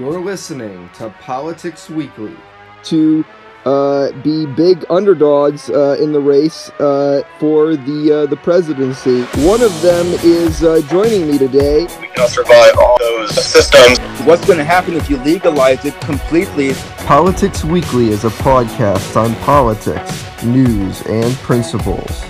[0.00, 2.34] You're listening to Politics Weekly.
[2.84, 3.22] to
[3.66, 9.24] uh, be big underdogs uh, in the race uh, for the uh, the presidency.
[9.46, 11.82] One of them is uh, joining me today.
[12.00, 13.98] we cannot survive all those systems.
[14.26, 16.72] What's going to happen if you legalize it completely?
[17.04, 22.24] Politics Weekly is a podcast on politics, news, and principles.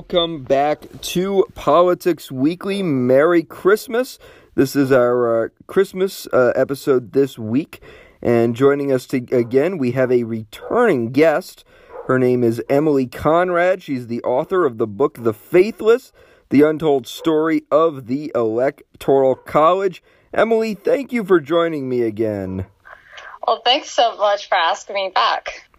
[0.00, 2.82] Welcome back to Politics Weekly.
[2.82, 4.18] Merry Christmas.
[4.54, 7.82] This is our uh, Christmas uh, episode this week.
[8.22, 11.66] And joining us to, again, we have a returning guest.
[12.06, 13.82] Her name is Emily Conrad.
[13.82, 16.12] She's the author of the book The Faithless
[16.48, 20.02] The Untold Story of the Electoral College.
[20.32, 22.64] Emily, thank you for joining me again.
[23.46, 25.69] Well, thanks so much for asking me back.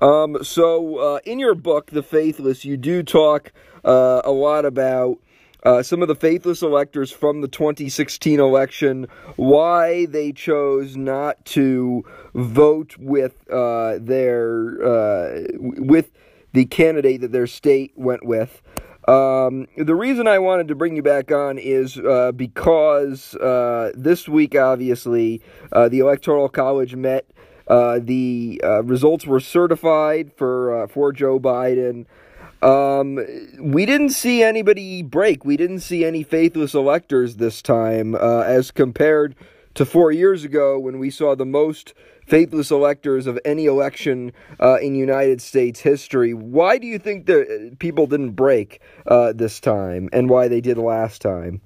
[0.00, 3.52] Um, so, uh, in your book, The Faithless, you do talk
[3.84, 5.18] uh, a lot about
[5.64, 12.04] uh, some of the faithless electors from the 2016 election, why they chose not to
[12.34, 16.12] vote with uh, their uh, with
[16.52, 18.62] the candidate that their state went with.
[19.08, 24.28] Um, the reason I wanted to bring you back on is uh, because uh, this
[24.28, 25.40] week, obviously,
[25.72, 27.26] uh, the Electoral College met.
[27.68, 32.06] Uh, the uh, results were certified for uh, for Joe Biden.
[32.62, 33.20] Um,
[33.60, 35.44] we didn't see anybody break.
[35.44, 39.36] We didn't see any faithless electors this time, uh, as compared
[39.74, 41.94] to four years ago when we saw the most
[42.26, 46.34] faithless electors of any election uh, in United States history.
[46.34, 51.22] Why do you think that people didn't break this time, and why they did last
[51.22, 51.60] time?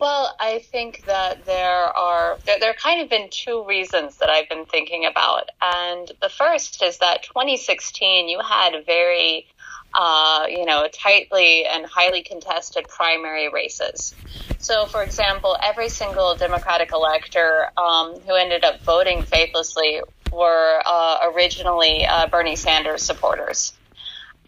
[0.00, 4.48] Well, I think that there are there, there kind of been two reasons that I've
[4.48, 9.46] been thinking about, and the first is that 2016 you had very
[9.92, 14.14] uh, you know tightly and highly contested primary races.
[14.56, 20.00] So, for example, every single Democratic elector um, who ended up voting faithlessly
[20.32, 23.74] were uh, originally uh, Bernie Sanders supporters.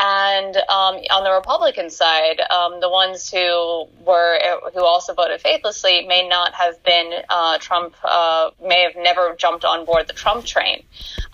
[0.01, 4.39] And um, on the Republican side, um, the ones who were
[4.75, 9.65] who also voted faithlessly may not have been uh, Trump, uh, may have never jumped
[9.65, 10.83] on board the Trump train.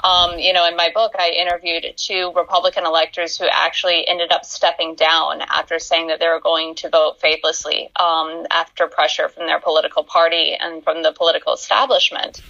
[0.05, 4.45] Um, you know, in my book, I interviewed two Republican electors who actually ended up
[4.45, 9.47] stepping down after saying that they were going to vote faithlessly um, after pressure from
[9.47, 12.43] their political party and from the political establishment.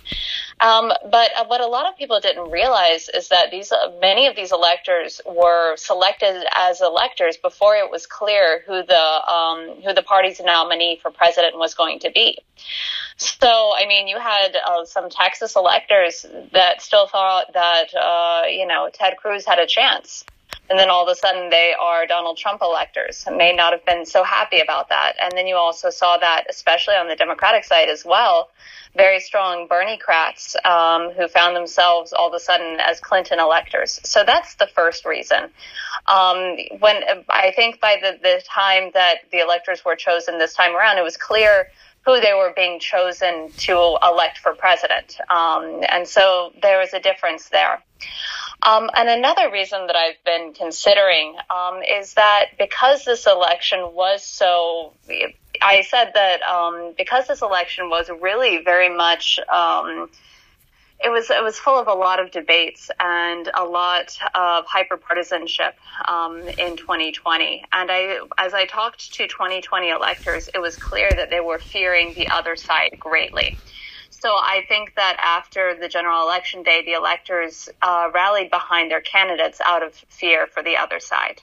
[0.60, 4.26] Um, but uh, what a lot of people didn't realize is that these uh, many
[4.26, 9.94] of these electors were selected as electors before it was clear who the um, who
[9.94, 12.38] the party's nominee for president was going to be.
[13.16, 18.66] So, I mean, you had uh, some Texas electors that still thought that uh, you
[18.66, 20.24] know Ted Cruz had a chance.
[20.70, 23.84] And then all of a sudden they are Donald Trump electors and may not have
[23.84, 25.14] been so happy about that.
[25.22, 28.50] And then you also saw that, especially on the Democratic side as well,
[28.96, 34.00] very strong Bernie crats um, who found themselves all of a sudden as Clinton electors.
[34.04, 35.44] So that's the first reason.
[36.06, 40.74] Um, when I think by the, the time that the electors were chosen this time
[40.74, 41.68] around, it was clear
[42.04, 45.18] who they were being chosen to elect for president.
[45.28, 47.82] Um, and so there was a difference there.
[48.62, 54.24] Um, and another reason that I've been considering um, is that because this election was
[54.24, 54.94] so,
[55.62, 60.10] I said that um, because this election was really very much, um,
[61.00, 65.74] it was it was full of a lot of debates and a lot of hyperpartisanship
[66.08, 67.64] um, in 2020.
[67.72, 72.14] And I, as I talked to 2020 electors, it was clear that they were fearing
[72.14, 73.56] the other side greatly.
[74.20, 79.00] So I think that after the general election day, the electors uh, rallied behind their
[79.00, 81.40] candidates out of fear for the other side.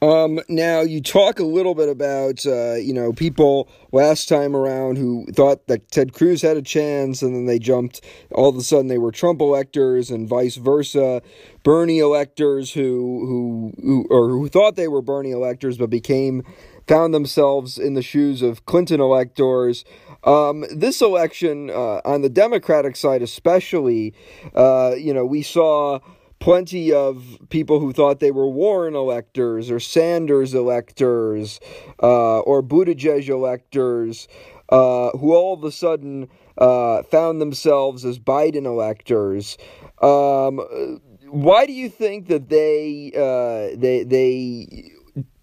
[0.00, 4.96] Um, now you talk a little bit about uh, you know people last time around
[4.96, 8.00] who thought that Ted Cruz had a chance, and then they jumped.
[8.30, 11.20] All of a sudden, they were Trump electors, and vice versa.
[11.64, 16.44] Bernie electors who who who or who thought they were Bernie electors, but became
[16.86, 19.84] found themselves in the shoes of Clinton electors.
[20.24, 24.14] Um, this election, uh, on the Democratic side especially,
[24.54, 26.00] uh, you know, we saw
[26.40, 31.60] plenty of people who thought they were Warren electors or Sanders electors
[32.02, 34.28] uh, or Buttigieg electors
[34.68, 36.28] uh, who all of a sudden
[36.58, 39.56] uh, found themselves as Biden electors.
[40.02, 44.92] Um, why do you think that they uh, they they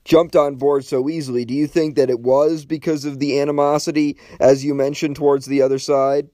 [0.06, 1.44] jumped on board so easily?
[1.44, 5.62] Do you think that it was because of the animosity, as you mentioned, towards the
[5.62, 6.30] other side?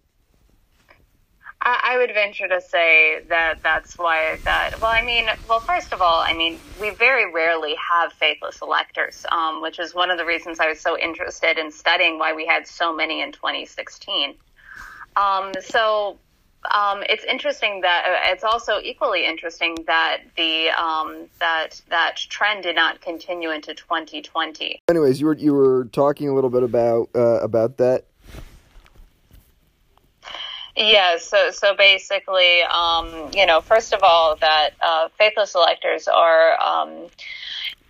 [1.63, 4.81] I would venture to say that that's why that.
[4.81, 9.25] Well, I mean, well, first of all, I mean, we very rarely have faithless electors,
[9.31, 12.47] um, which is one of the reasons I was so interested in studying why we
[12.47, 14.33] had so many in 2016.
[15.15, 16.17] Um, so
[16.69, 22.63] um, it's interesting that uh, it's also equally interesting that the um, that that trend
[22.63, 24.81] did not continue into 2020.
[24.87, 28.05] Anyways, you were you were talking a little bit about uh, about that.
[30.75, 36.61] Yeah, so so basically, um, you know, first of all, that uh, faithless electors are
[36.61, 37.07] um,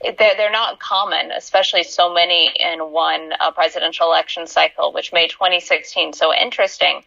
[0.02, 5.30] they're they're not common, especially so many in one uh, presidential election cycle, which made
[5.30, 7.04] 2016 so interesting.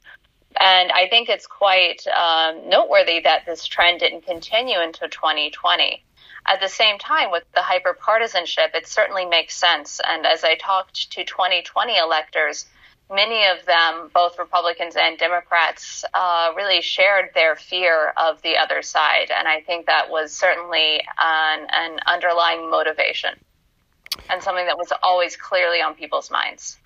[0.61, 6.05] And I think it's quite um, noteworthy that this trend didn't continue into 2020.
[6.47, 10.01] At the same time, with the hyperpartisanship, it certainly makes sense.
[10.07, 12.67] And as I talked to 2020 electors,
[13.11, 18.83] many of them, both Republicans and Democrats, uh, really shared their fear of the other
[18.83, 19.31] side.
[19.31, 23.33] And I think that was certainly an, an underlying motivation
[24.29, 26.79] and something that was always clearly on people's minds.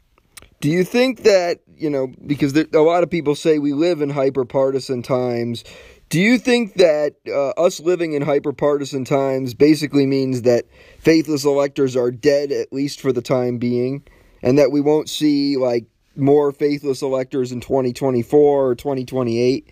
[0.60, 4.00] Do you think that you know because there, a lot of people say we live
[4.00, 5.64] in hyper partisan times?
[6.08, 10.64] Do you think that uh, us living in hyper partisan times basically means that
[10.99, 14.02] faithless electors are dead at least for the time being,
[14.43, 15.84] and that we won't see like
[16.16, 19.70] more faithless electors in 2024 or 2028?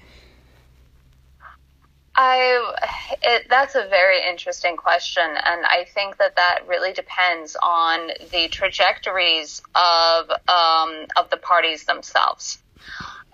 [2.18, 2.74] I,
[3.22, 8.48] it, that's a very interesting question, and I think that that really depends on the
[8.48, 12.58] trajectories of um, of the parties themselves.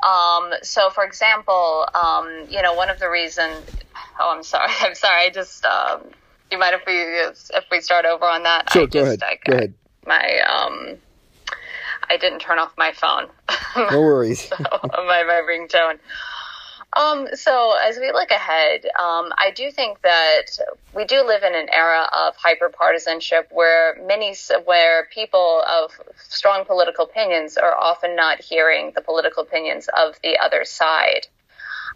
[0.04, 3.64] Um, so, for example, um, you know, one of the reasons.
[4.18, 4.70] Oh, I'm sorry.
[4.80, 5.26] I'm sorry.
[5.26, 5.64] I just.
[5.64, 6.02] Um,
[6.50, 6.98] you mind if we
[7.56, 8.72] if we start over on that?
[8.72, 9.38] Sure, I go just, ahead.
[9.46, 9.74] I, Go ahead.
[10.04, 10.98] My um,
[12.10, 13.28] I didn't turn off my phone.
[13.76, 14.50] No worries.
[14.60, 15.98] my, my ringtone.
[16.94, 20.58] Um, so as we look ahead, um, I do think that
[20.94, 24.34] we do live in an era of hyperpartisanship where many,
[24.64, 25.92] where people of
[26.28, 31.26] strong political opinions are often not hearing the political opinions of the other side.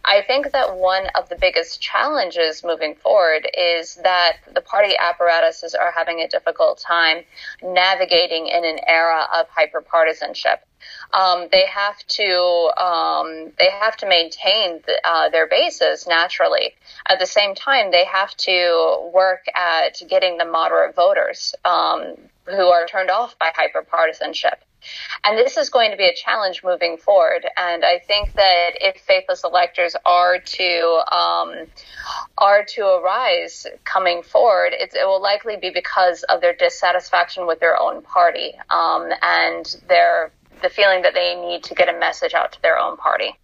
[0.07, 5.75] I think that one of the biggest challenges moving forward is that the party apparatuses
[5.75, 7.25] are having a difficult time
[7.61, 10.59] navigating in an era of hyperpartisanship.
[11.13, 16.75] Um, they have to um, they have to maintain the, uh, their bases naturally.
[17.09, 22.15] At the same time, they have to work at getting the moderate voters um,
[22.45, 24.59] who are turned off by hyperpartisanship.
[25.25, 27.47] And this is going to be a challenge moving forward.
[27.57, 31.67] And I think that if faithless electors are to um,
[32.39, 37.81] are to arise coming forward, it will likely be because of their dissatisfaction with their
[37.81, 42.53] own party um, and their the feeling that they need to get a message out
[42.53, 43.37] to their own party.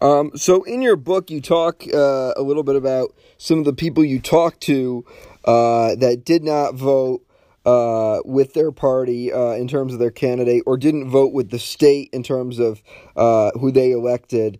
[0.00, 3.72] Um, so in your book, you talk uh, a little bit about some of the
[3.72, 5.04] people you talked to
[5.44, 7.22] uh, that did not vote
[7.64, 11.58] uh, with their party uh, in terms of their candidate, or didn't vote with the
[11.58, 12.82] state in terms of
[13.16, 14.58] uh, who they elected.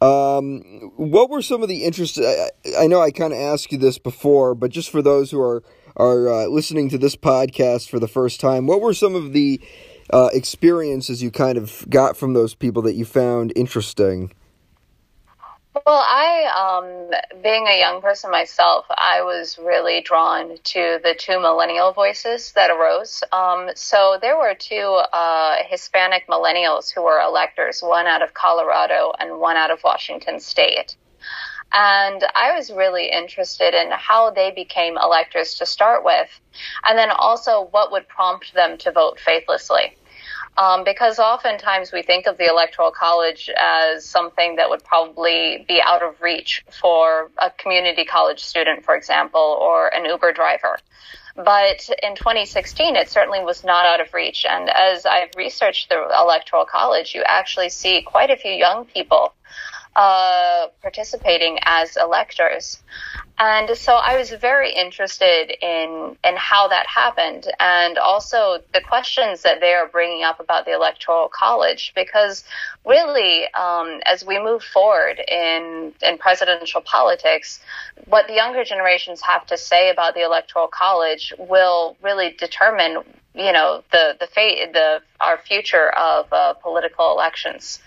[0.00, 2.18] Um, what were some of the interests?
[2.18, 5.40] I, I know I kind of asked you this before, but just for those who
[5.40, 5.62] are
[5.96, 9.58] are uh, listening to this podcast for the first time, what were some of the
[10.12, 14.32] uh, experiences you kind of got from those people that you found interesting?
[15.84, 21.38] Well, I, um, being a young person myself, I was really drawn to the two
[21.38, 23.22] millennial voices that arose.
[23.30, 29.12] Um, so there were two uh, Hispanic millennials who were electors, one out of Colorado
[29.18, 30.96] and one out of Washington State.
[31.74, 36.30] And I was really interested in how they became electors to start with,
[36.88, 39.94] and then also what would prompt them to vote faithlessly.
[40.58, 45.82] Um, because oftentimes we think of the electoral college as something that would probably be
[45.82, 50.78] out of reach for a community college student, for example, or an Uber driver.
[51.36, 54.46] But in 2016, it certainly was not out of reach.
[54.48, 59.34] And as I've researched the electoral college, you actually see quite a few young people
[59.96, 62.82] uh, participating as electors.
[63.38, 69.42] And so I was very interested in in how that happened, and also the questions
[69.42, 72.44] that they are bringing up about the electoral college, because
[72.86, 77.60] really, um, as we move forward in in presidential politics,
[78.06, 83.02] what the younger generations have to say about the electoral college will really determine,
[83.34, 87.80] you know, the the fate, the our future of uh, political elections.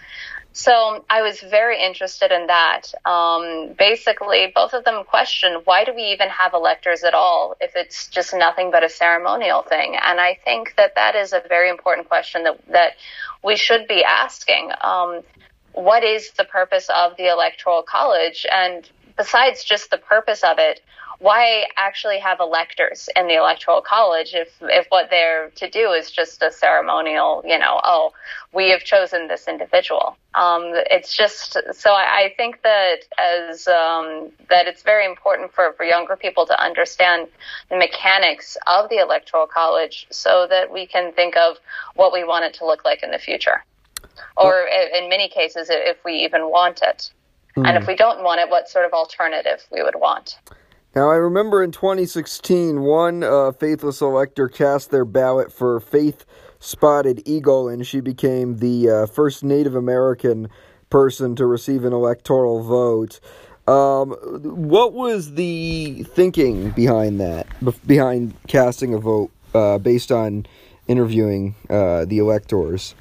[0.51, 2.91] So I was very interested in that.
[3.05, 7.71] Um, basically, both of them questioned why do we even have electors at all if
[7.75, 9.95] it's just nothing but a ceremonial thing?
[9.95, 12.93] And I think that that is a very important question that that
[13.43, 14.71] we should be asking.
[14.81, 15.21] Um,
[15.73, 18.45] what is the purpose of the electoral college?
[18.51, 18.89] And
[19.19, 20.81] besides just the purpose of it,
[21.19, 26.09] why actually have electors in the electoral college if if what they're to do is
[26.09, 28.13] just a ceremonial, you know, oh,
[28.53, 30.15] we have chosen this individual.
[30.35, 35.73] Um, it's just so I, I think that as um, that it's very important for,
[35.73, 37.27] for younger people to understand
[37.69, 41.57] the mechanics of the electoral college so that we can think of
[41.95, 43.65] what we want it to look like in the future,
[44.37, 47.11] or in many cases if we even want it.
[47.65, 50.37] And if we don't want it, what sort of alternative we would want.
[50.95, 56.25] Now, I remember in 2016, one uh, faithless elector cast their ballot for Faith
[56.59, 60.49] Spotted Eagle, and she became the uh, first Native American
[60.89, 63.19] person to receive an electoral vote.
[63.67, 64.11] Um,
[64.41, 67.45] what was the thinking behind that,
[67.85, 70.47] behind casting a vote uh, based on
[70.87, 72.95] interviewing uh, the electors?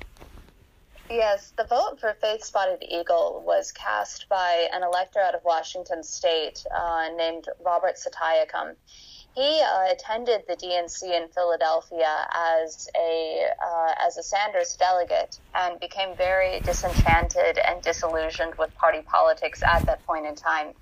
[1.10, 6.02] Yes, the vote for Faith Spotted Eagle was cast by an elector out of Washington
[6.02, 8.74] State uh, named Robert Satiacum.
[9.34, 15.80] He uh, attended the DNC in Philadelphia as a uh, as a Sanders delegate and
[15.80, 20.74] became very disenchanted and disillusioned with party politics at that point in time.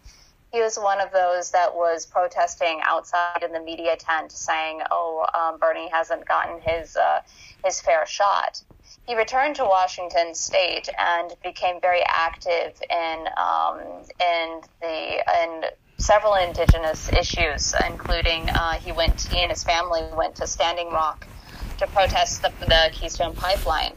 [0.52, 5.26] He was one of those that was protesting outside in the media tent, saying, "Oh,
[5.34, 7.20] um, Bernie hasn't gotten his uh,
[7.64, 8.62] his fair shot."
[9.06, 13.80] he returned to Washington State and became very active in um,
[14.20, 15.64] in the in
[15.98, 21.26] several indigenous issues, including uh, he went he and his family went to Standing Rock
[21.78, 23.92] to protest the, the Keystone Pipeline.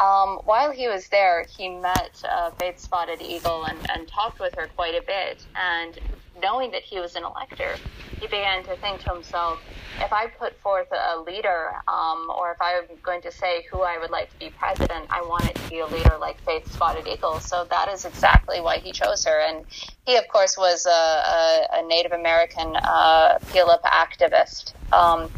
[0.00, 4.54] Um, while he was there, he met uh, Faith Spotted Eagle and, and talked with
[4.54, 5.44] her quite a bit.
[5.54, 5.98] And
[6.40, 7.76] knowing that he was an elector,
[8.18, 9.60] he began to think to himself,
[9.98, 13.98] if I put forth a leader, um, or if I'm going to say who I
[13.98, 17.06] would like to be president, I want it to be a leader like Faith Spotted
[17.06, 17.38] Eagle.
[17.40, 19.40] So that is exactly why he chose her.
[19.40, 19.66] And
[20.06, 24.72] he, of course, was a, a, a Native American uh, Puyallup activist.
[24.94, 25.30] Um,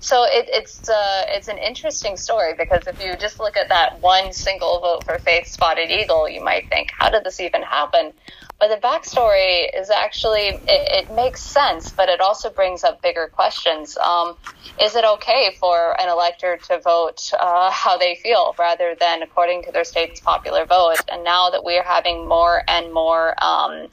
[0.00, 4.00] so it, it's uh, it's an interesting story because if you just look at that
[4.00, 8.12] one single vote for Faith Spotted Eagle, you might think, how did this even happen?
[8.60, 13.28] But the backstory is actually it, it makes sense, but it also brings up bigger
[13.32, 13.96] questions.
[13.98, 14.36] Um,
[14.80, 19.62] is it okay for an elector to vote uh, how they feel rather than according
[19.64, 20.98] to their state's popular vote?
[21.08, 23.88] And now that we are having more and more um,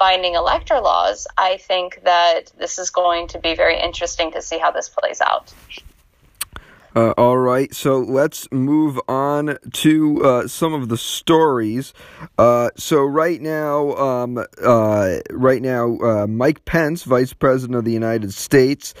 [0.00, 4.58] binding elector laws, I think that this is going to be very interesting to see
[4.58, 5.52] how this plays out.
[6.96, 11.94] Uh, all right, so let's move on to uh, some of the stories.
[12.36, 17.92] Uh, so right now, um, uh, right now, uh, Mike Pence, Vice President of the
[17.92, 18.92] United States,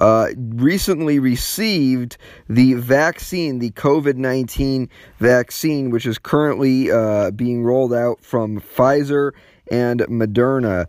[0.00, 2.16] uh, recently received
[2.48, 4.88] the vaccine, the COVID nineteen
[5.20, 6.90] vaccine, which is currently
[7.30, 9.30] being rolled out from Pfizer
[9.70, 10.86] and Moderna.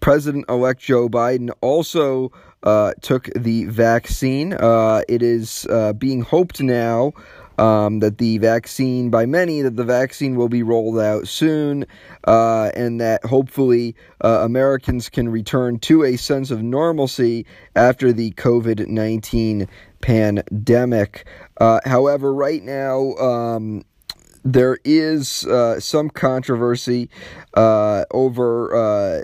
[0.00, 4.52] President elect Joe Biden also uh, took the vaccine.
[4.52, 7.12] Uh, it is uh, being hoped now
[7.58, 11.84] um, that the vaccine, by many, that the vaccine will be rolled out soon,
[12.24, 18.30] uh, and that hopefully uh, Americans can return to a sense of normalcy after the
[18.32, 19.68] COVID 19
[20.00, 21.26] pandemic.
[21.60, 23.82] Uh, however, right now, um,
[24.44, 27.10] there is uh, some controversy
[27.54, 29.22] uh, over uh,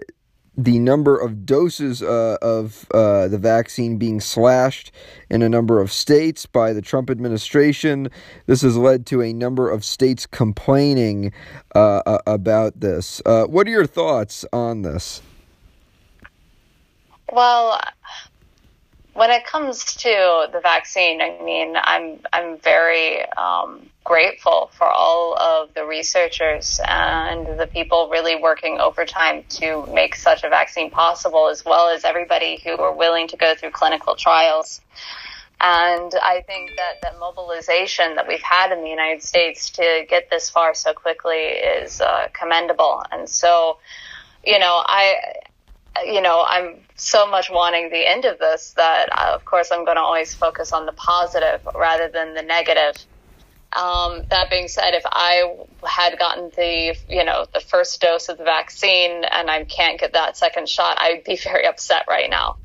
[0.57, 4.93] the number of doses uh, of uh, the vaccine being slashed
[5.29, 8.09] in a number of states by the Trump administration.
[8.47, 11.33] This has led to a number of states complaining
[11.75, 13.21] uh, about this.
[13.27, 15.23] Uh, what are your thoughts on this?
[17.33, 17.81] Well,
[19.15, 25.39] when it comes to the vaccine, I mean, I'm I'm very um, grateful for all
[25.39, 31.49] of the researchers and the people really working overtime to make such a vaccine possible,
[31.49, 34.81] as well as everybody who are willing to go through clinical trials.
[35.61, 40.29] And I think that the mobilization that we've had in the United States to get
[40.29, 43.03] this far so quickly is uh, commendable.
[43.13, 43.79] And so,
[44.45, 45.15] you know, I
[46.05, 49.85] you know, I'm so much wanting the end of this that, uh, of course, I'm
[49.85, 52.97] going to always focus on the positive rather than the negative.
[53.73, 58.39] Um, that being said, if I had gotten the, you know, the first dose of
[58.39, 62.57] the vaccine and I can't get that second shot, I'd be very upset right now.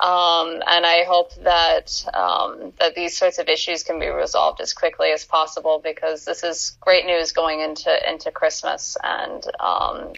[0.00, 4.72] Um, and I hope that um, that these sorts of issues can be resolved as
[4.72, 10.14] quickly as possible because this is great news going into into Christmas, and um,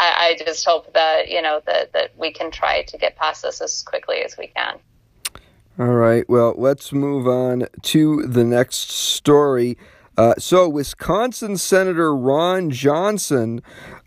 [0.00, 3.42] I, I just hope that you know that that we can try to get past
[3.42, 4.78] this as quickly as we can.
[5.78, 6.28] All right.
[6.28, 9.78] Well, let's move on to the next story.
[10.16, 13.62] Uh, so, Wisconsin Senator Ron Johnson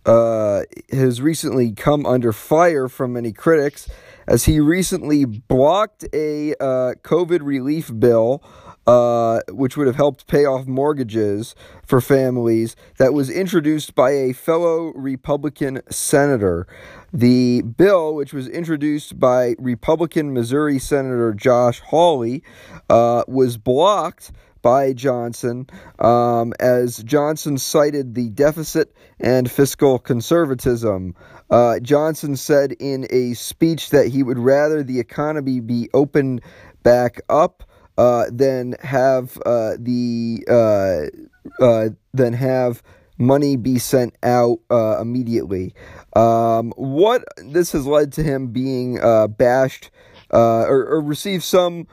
[0.05, 3.89] uh, has recently come under fire from many critics
[4.27, 8.43] as he recently blocked a uh, COVID relief bill.
[8.85, 14.33] Uh, which would have helped pay off mortgages for families that was introduced by a
[14.33, 16.67] fellow Republican senator.
[17.13, 22.43] The bill, which was introduced by Republican Missouri Senator Josh Hawley,
[22.89, 25.67] uh, was blocked by Johnson
[25.99, 31.13] um, as Johnson cited the deficit and fiscal conservatism.
[31.51, 36.41] Uh, Johnson said in a speech that he would rather the economy be opened
[36.81, 37.63] back up
[37.97, 42.81] uh, than have uh, the uh, uh, than have
[43.17, 45.73] money be sent out uh, immediately.
[46.15, 48.95] Um, what this has led to him being
[49.37, 49.91] bashed
[50.29, 51.87] or, or received some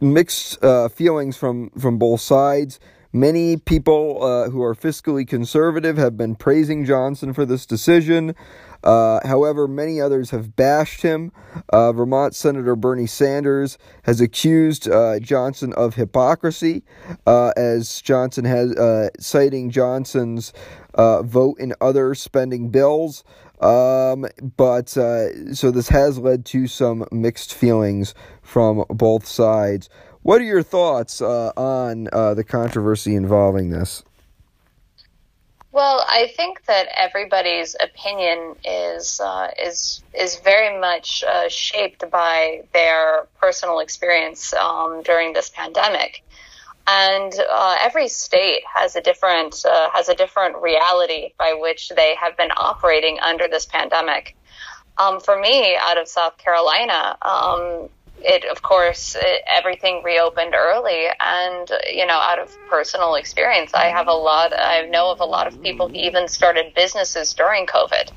[0.00, 0.60] mixed
[0.92, 2.78] feelings from from both sides.
[3.10, 4.20] Many people
[4.50, 8.34] who are fiscally conservative have been praising Johnson for this decision.
[8.84, 11.32] Uh, however, many others have bashed him.
[11.70, 16.82] Uh, Vermont Senator Bernie Sanders has accused uh, Johnson of hypocrisy,
[17.26, 20.52] uh, as Johnson has uh, citing Johnson's
[20.96, 23.24] vote in other spending bills.
[23.60, 29.88] Um, but so this has led to some mixed feelings from both sides.
[30.22, 34.04] What are your thoughts on the controversy involving this?
[35.70, 42.62] Well, I think that everybody's opinion is uh, is is very much uh, shaped by
[42.72, 46.24] their personal experience um, during this pandemic,
[46.86, 52.14] and uh, every state has a different uh, has a different reality by which they
[52.14, 54.36] have been operating under this pandemic.
[54.96, 57.88] Um, for me, out of South Carolina, um,
[58.20, 61.06] it of course it, everything reopened early.
[61.20, 65.24] And you know out of personal experience i have a lot i know of a
[65.24, 68.10] lot of people who even started businesses during covid.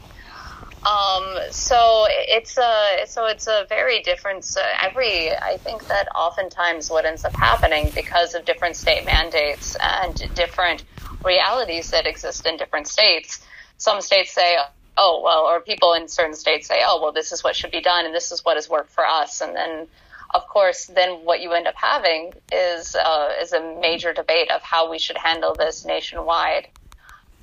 [0.83, 4.43] Um, so it's a so it's a very different
[4.81, 10.15] every i think that oftentimes what ends up happening because of different state mandates and
[10.33, 10.83] different
[11.23, 13.45] realities that exist in different states
[13.77, 14.57] some states say
[14.97, 17.81] oh well or people in certain states say oh well this is what should be
[17.81, 19.41] done and this is what has worked for us.
[19.41, 19.87] And then
[20.33, 24.61] of course then what you end up having is uh, is a major debate of
[24.61, 26.67] how we should handle this nationwide.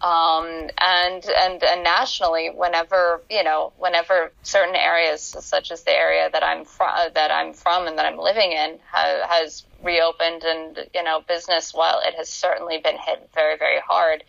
[0.01, 6.31] Um, and and and nationally whenever you know whenever certain areas such as the area
[6.33, 10.79] that I'm from that I'm from and that I'm living in ha- has reopened and
[10.95, 14.23] you know business while it has certainly been hit very very hard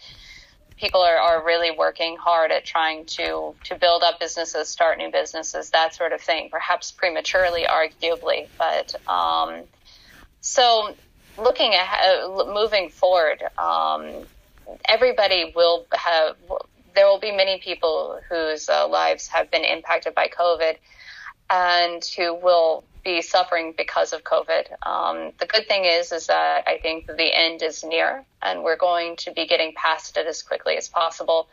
[0.80, 5.12] people are, are really working hard at trying to to build up businesses, start new
[5.12, 6.50] businesses, that sort of thing.
[6.52, 9.64] Perhaps prematurely, arguably, but um,
[10.42, 10.96] so
[11.38, 11.88] looking at
[12.48, 14.26] moving forward, um,
[14.88, 16.36] everybody will have.
[16.96, 20.76] There will be many people whose uh, lives have been impacted by COVID,
[21.50, 24.66] and who will be suffering because of COVID.
[24.86, 28.78] Um, the good thing is, is that I think the end is near, and we're
[28.78, 31.48] going to be getting past it as quickly as possible.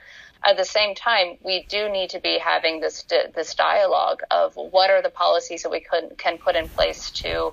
[0.45, 3.05] At the same time, we do need to be having this
[3.35, 7.53] this dialogue of what are the policies that we could, can put in place to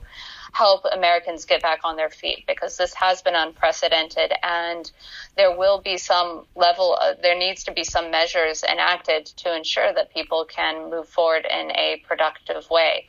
[0.53, 4.91] help Americans get back on their feet because this has been unprecedented and
[5.35, 9.91] there will be some level of, there needs to be some measures enacted to ensure
[9.93, 13.07] that people can move forward in a productive way.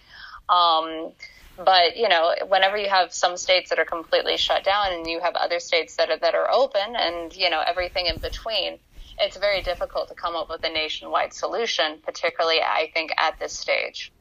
[0.48, 1.12] Um,
[1.57, 5.20] but you know, whenever you have some states that are completely shut down and you
[5.20, 8.78] have other states that are that are open, and you know everything in between,
[9.20, 11.98] it's very difficult to come up with a nationwide solution.
[12.04, 14.12] Particularly, I think at this stage.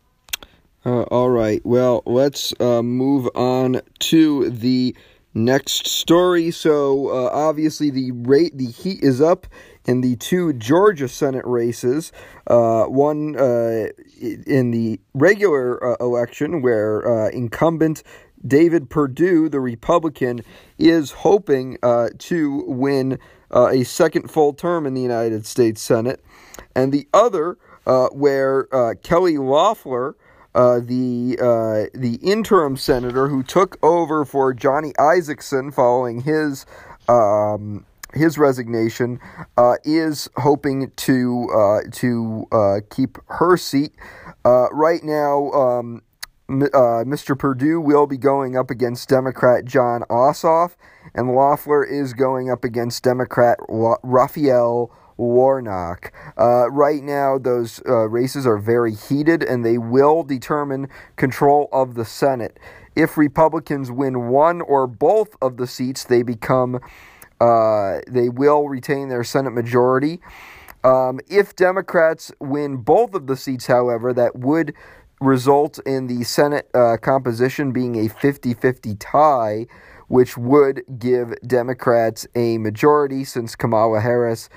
[0.85, 1.61] Uh, all right.
[1.63, 4.95] Well, let's uh, move on to the
[5.33, 6.51] next story.
[6.51, 9.47] So, uh, obviously, the rate the heat is up
[9.85, 12.11] in the two Georgia Senate races.
[12.47, 13.87] Uh, one uh,
[14.19, 18.03] in the regular uh, election, where incumbent
[18.45, 20.41] David Perdue, the Republican,
[20.77, 21.77] is hoping
[22.17, 23.19] to win
[23.51, 26.21] a second full term in the United States Senate,
[26.75, 27.57] and the other
[28.11, 28.65] where
[29.01, 30.17] Kelly Loeffler.
[30.55, 36.65] Uh, the uh, the interim senator who took over for Johnny Isakson following his
[37.07, 39.19] um, his resignation,
[39.57, 43.93] uh, is hoping to uh, to uh, keep her seat.
[44.45, 46.01] Right now, um,
[46.49, 47.37] Mr.
[47.37, 50.75] Perdue will be going up against Democrat Jon Ossoff,
[51.15, 56.11] and Loeffler is going up against Democrat Raphael Warnock.
[56.37, 61.95] Uh, right now, those uh, races are very heated, and they will determine control of
[61.95, 62.59] the Senate.
[62.95, 66.79] If Republicans win one or both of the seats, they become
[67.41, 70.21] uh, they will retain their Senate majority.
[70.83, 74.73] Um, if Democrats win both of the seats, however, that would
[75.19, 79.65] result in the Senate uh, composition being a 50 50 tie,
[80.07, 84.49] which would give Democrats a majority since Kamala Harris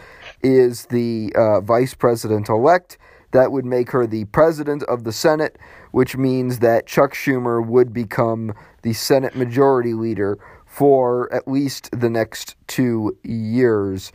[0.43, 2.99] is the uh, vice president elect.
[3.33, 5.59] That would make her the president of the Senate,
[5.91, 12.11] which means that Chuck Schumer would become the Senate majority leader for at least the
[12.11, 14.13] next two years.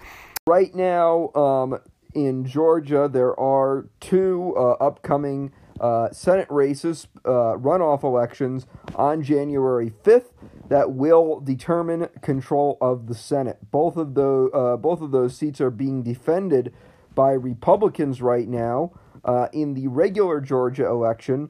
[0.48, 1.80] Right now, um,
[2.14, 9.92] in Georgia, there are two uh, upcoming uh, Senate races, uh, runoff elections on January
[10.04, 10.32] 5th
[10.72, 13.58] that will determine control of the Senate.
[13.72, 16.74] Both of those, uh, both of those seats are being defended
[17.14, 18.94] by Republicans right now.
[19.26, 21.50] Uh, in the regular Georgia election,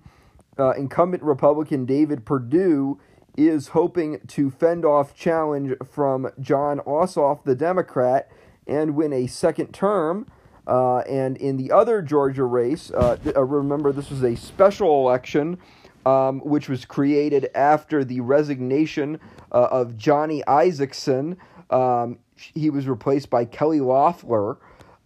[0.58, 3.00] uh, incumbent Republican David Perdue
[3.38, 8.28] is hoping to fend off challenge from Jon Ossoff, the Democrat,
[8.66, 10.26] and win a second term.
[10.66, 15.60] Uh, and in the other Georgia race, uh, uh, remember this was a special election
[16.06, 19.20] um, which was created after the resignation
[19.52, 21.38] uh, of Johnny Isakson.
[21.70, 24.58] Um, he was replaced by Kelly Loeffler.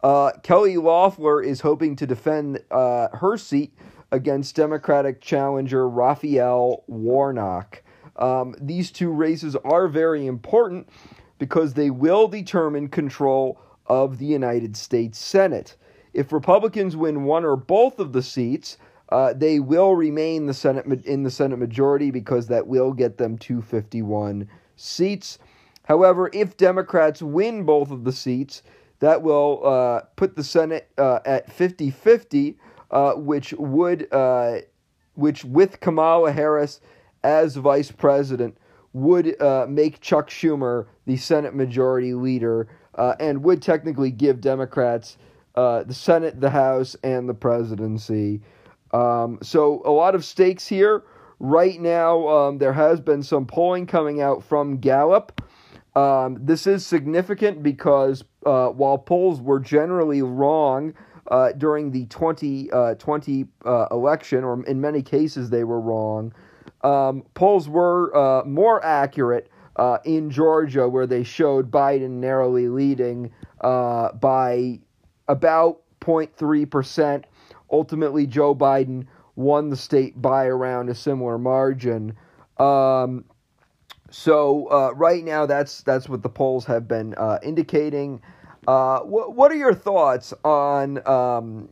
[0.04, 3.74] Uh, Kelly Loeffler is hoping to defend uh, her seat
[4.12, 7.82] against Democratic challenger Raphael Warnock.
[8.18, 10.88] Um, these two races are very important
[11.38, 15.76] because they will determine control of the United States Senate.
[16.14, 18.78] If Republicans win one or both of the seats,
[19.10, 23.38] uh, they will remain the Senate in the Senate majority because that will get them
[23.38, 25.40] 251 seats.
[25.84, 28.64] However, if Democrats win both of the seats,
[29.00, 32.58] that will uh, put the Senate uh, at 50 50,
[32.92, 34.58] uh, which would, uh,
[35.14, 36.80] which with Kamala Harris
[37.24, 38.58] as vice president,
[38.94, 45.18] would uh, make Chuck Schumer the Senate majority leader uh, and would technically give Democrats
[45.56, 48.42] uh, the Senate, the House, and the presidency.
[48.96, 51.04] Um, so, a lot of stakes here.
[51.40, 55.42] Right now, um, there has been some polling coming out from Gallup.
[55.96, 60.94] Um, this is significant because uh, while polls were generally wrong
[61.30, 66.34] uh, during the 2020 uh, election, or in many cases they were wrong,
[66.84, 73.32] um, polls were uh, more accurate uh, in Georgia, where they showed Biden narrowly leading
[73.60, 74.80] uh, by
[75.28, 77.24] about 0.3%.
[77.72, 82.16] Ultimately, Joe Biden won the state by around a similar margin.
[82.58, 83.26] Um,
[84.10, 88.22] so uh, right now, that's that's what the polls have been uh, indicating.
[88.68, 91.70] Uh, what what are your thoughts on um,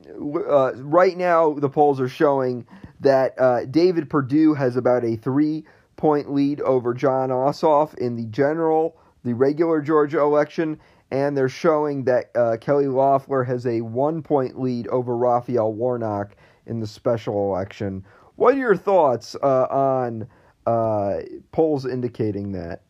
[0.49, 1.53] uh, right now?
[1.53, 2.67] The polls are showing
[2.99, 8.25] that uh, David Perdue has about a three point lead over Jon Ossoff in the
[8.25, 10.79] general, the regular Georgia election,
[11.13, 16.35] and they're showing that uh, Kelly Loeffler has a one point lead over Raphael Warnock
[16.65, 18.03] in the special election.
[18.35, 20.27] What are your thoughts uh, on
[20.65, 21.17] uh,
[21.51, 22.81] polls indicating that?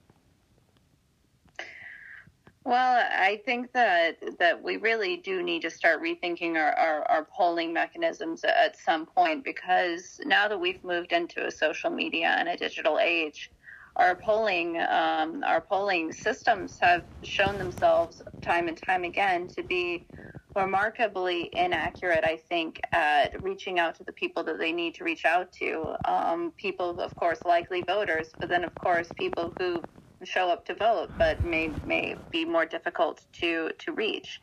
[2.64, 7.26] Well, I think that that we really do need to start rethinking our, our, our,
[7.26, 12.48] polling mechanisms at some point because now that we've moved into a social media and
[12.48, 13.52] a digital age,
[13.98, 20.08] our polling um, our polling systems have shown themselves time and time again to be
[20.56, 22.24] remarkably inaccurate.
[22.24, 25.96] I think at reaching out to the people that they need to reach out to,
[26.06, 29.86] um, people of course likely voters, but then of course people who
[30.26, 34.40] show up to vote, but may may be more difficult to to reach.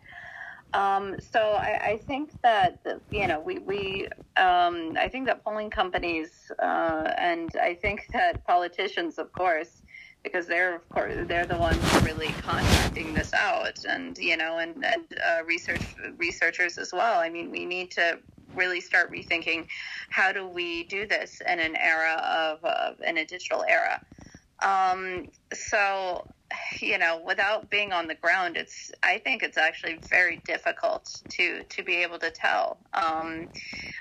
[0.72, 2.78] Um, so I, I, think that
[3.10, 4.06] you know we we
[4.36, 9.82] um, I think that polling companies uh, and I think that politicians, of course,
[10.22, 14.84] because they're of course they're the ones really contracting this out, and you know, and
[14.84, 15.82] and uh, research
[16.18, 17.18] researchers as well.
[17.18, 18.18] I mean, we need to
[18.54, 19.66] really start rethinking
[20.08, 24.00] how do we do this in an era of, of in a digital era.
[24.62, 26.26] Um, so,
[26.80, 31.62] you know, without being on the ground, it's I think it's actually very difficult to
[31.64, 32.78] to be able to tell.
[32.92, 33.48] Um,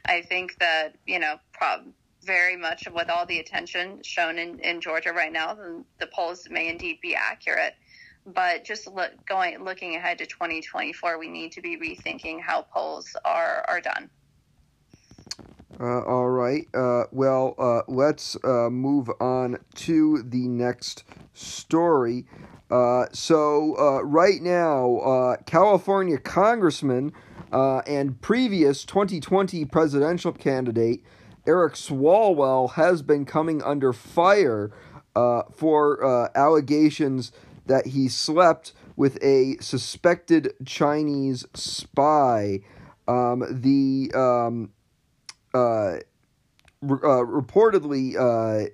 [0.07, 4.81] I think that you know, prob- very much with all the attention shown in, in
[4.81, 7.73] Georgia right now, the, the polls may indeed be accurate.
[8.25, 13.15] But just look, going looking ahead to 2024, we need to be rethinking how polls
[13.23, 14.09] are are done.
[15.79, 16.67] Uh, all right.
[16.73, 22.25] Uh, well, uh, let's uh, move on to the next story.
[22.69, 27.13] Uh, so, uh, right now, California Congressman
[27.51, 31.01] and previous 2020 presidential candidate
[31.47, 34.71] Eric Swalwell has been coming under fire
[35.15, 37.31] for allegations
[37.65, 42.59] that he slept with a suspected Chinese spy.
[43.07, 44.71] Um, the um,
[45.53, 45.97] uh,
[46.81, 48.69] re- uh, reportedly uh,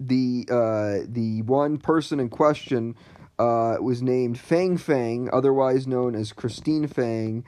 [0.00, 2.94] the uh, the one person in question
[3.38, 7.44] uh, was named Fang Fang, otherwise known as Christine Fang.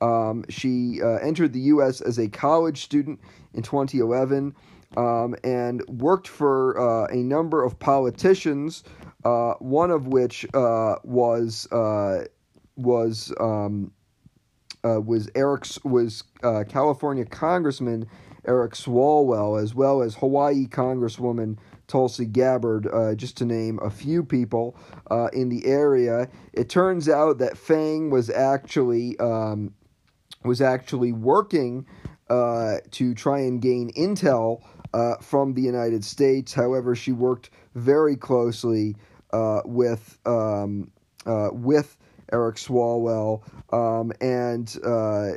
[0.00, 2.00] Um, she uh, entered the U.S.
[2.00, 3.20] as a college student
[3.54, 4.54] in 2011
[4.96, 8.84] um, and worked for uh, a number of politicians.
[9.24, 12.24] Uh, one of which uh, was uh,
[12.76, 13.90] was um,
[14.84, 18.06] uh, was Eric's was uh, California Congressman
[18.46, 24.22] Eric Swalwell, as well as Hawaii Congresswoman Tulsi Gabbard, uh, just to name a few
[24.22, 24.76] people
[25.10, 26.28] uh, in the area.
[26.52, 29.74] It turns out that Fang was actually um,
[30.44, 31.86] was actually working
[32.28, 36.52] uh, to try and gain intel uh, from the United States.
[36.52, 38.96] However, she worked very closely
[39.64, 40.90] with um,
[41.26, 41.96] with
[42.32, 45.32] Eric Swalwell, um, and uh,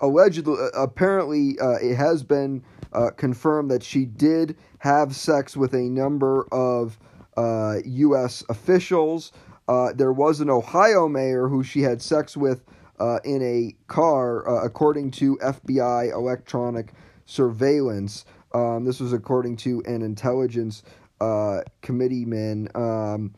[0.00, 2.62] allegedly, uh, apparently, uh, it has been
[2.92, 6.98] uh, confirmed that she did have sex with a number of
[7.36, 8.44] uh, U.S.
[8.48, 9.32] officials.
[9.68, 12.64] Uh, there was an Ohio mayor who she had sex with
[12.98, 16.92] uh, in a car, uh, according to FBI electronic
[17.24, 18.24] surveillance.
[18.54, 20.82] Um, this was according to an intelligence
[21.20, 22.68] uh, committeeman.
[22.74, 23.34] Um,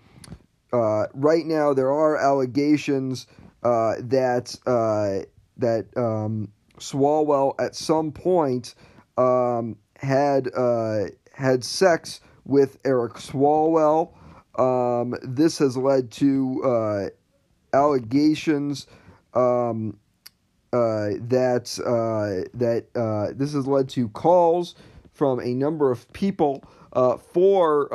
[0.75, 3.29] uh, right now, there are allegations
[3.63, 5.25] uh, that uh,
[5.57, 8.75] that um, Swalwell at some point
[9.17, 14.15] um, had uh, had sex with Eric Swalwell.
[14.59, 18.89] Um, this has led to uh, allegations
[19.33, 19.97] um,
[20.73, 21.67] uh, that
[22.53, 24.75] that this has led to calls
[25.13, 26.65] from a number of people
[27.33, 27.89] for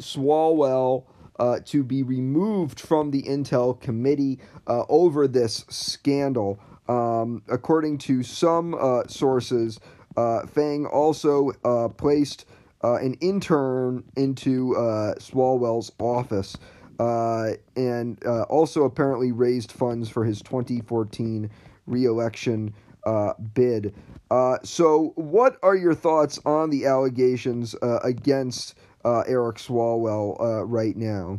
[0.00, 1.04] Swalwell
[1.38, 6.58] uh, to be removed from the Intel committee uh, over this scandal.
[6.88, 9.80] Um, according to some uh, sources,
[10.16, 12.46] uh, Fang also uh, placed
[12.82, 14.72] an intern into
[15.18, 16.56] Swalwell's office
[17.00, 21.50] and also apparently raised funds for his 2014
[21.86, 22.72] reelection
[23.06, 23.94] uh, bid.
[24.30, 28.74] Uh, so, what are your thoughts on the allegations uh, against
[29.06, 31.38] uh, Eric Swalwell uh, right now?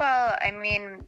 [0.00, 1.04] Well, I mean,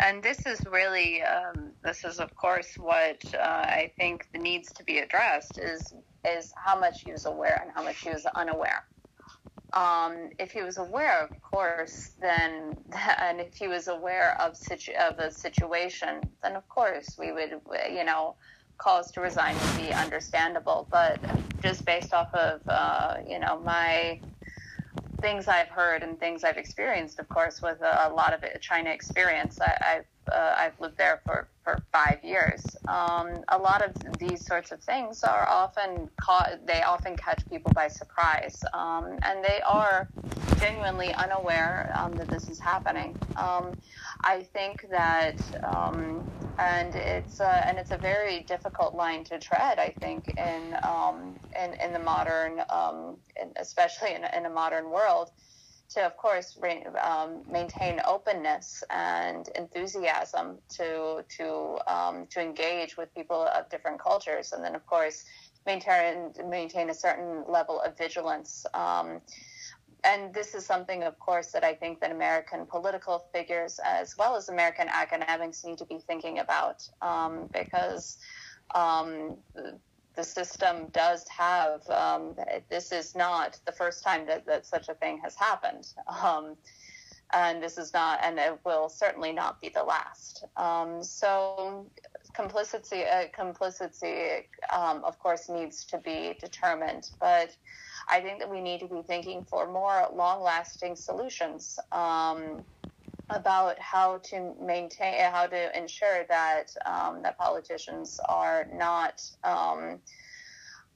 [0.00, 4.84] and this is really, um, this is of course what uh, I think needs to
[4.84, 5.94] be addressed is
[6.26, 8.84] is how much he was aware and how much he was unaware.
[9.72, 12.76] Um, if he was aware, of course, then,
[13.20, 17.60] and if he was aware of situ- of a situation, then of course we would,
[17.92, 18.34] you know,
[18.78, 20.86] calls to resign would be understandable.
[20.90, 21.20] But
[21.62, 24.20] just based off of, uh, you know, my
[25.20, 28.90] things I've heard and things I've experienced, of course, with a, a lot of China
[28.90, 29.60] experience.
[29.60, 30.00] I,
[30.32, 32.76] uh, I've lived there for, for five years.
[32.86, 36.66] Um, a lot of these sorts of things are often caught.
[36.66, 40.08] They often catch people by surprise, um, and they are
[40.60, 43.14] genuinely unaware um, that this is happening.
[43.36, 43.76] Um,
[44.24, 49.78] I think that, um, and it's a, and it's a very difficult line to tread.
[49.78, 52.60] I think in um, in, in the modern,
[53.40, 55.30] in, especially in, in a modern world,
[55.90, 63.14] to of course re, um, maintain openness and enthusiasm to to um, to engage with
[63.14, 65.24] people of different cultures, and then of course
[65.66, 68.66] maintain maintain a certain level of vigilance.
[68.74, 69.20] Um,
[70.04, 74.36] and this is something, of course, that I think that American political figures as well
[74.36, 78.18] as American academics need to be thinking about um, because
[78.74, 79.36] um,
[80.18, 82.34] the system does have, um,
[82.68, 85.86] this is not the first time that, that such a thing has happened.
[86.24, 86.56] Um,
[87.32, 90.44] and this is not, and it will certainly not be the last.
[90.56, 91.86] Um, so
[92.34, 97.54] complicity, uh, complicity, um, of course, needs to be determined, but
[98.08, 102.64] I think that we need to be thinking for more long-lasting solutions um,
[103.30, 109.22] about how to maintain, how to ensure that um, that politicians are not.
[109.44, 110.02] Um,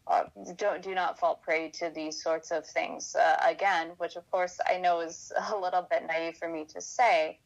[0.09, 0.25] uh,
[0.57, 4.59] don't do not fall prey to these sorts of things uh, again, which of course
[4.69, 7.39] I know is a little bit naive for me to say,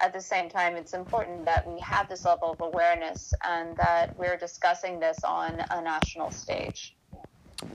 [0.00, 4.10] at the same time, it's important that we have this level of awareness and that
[4.16, 6.96] we're discussing this on a national stage.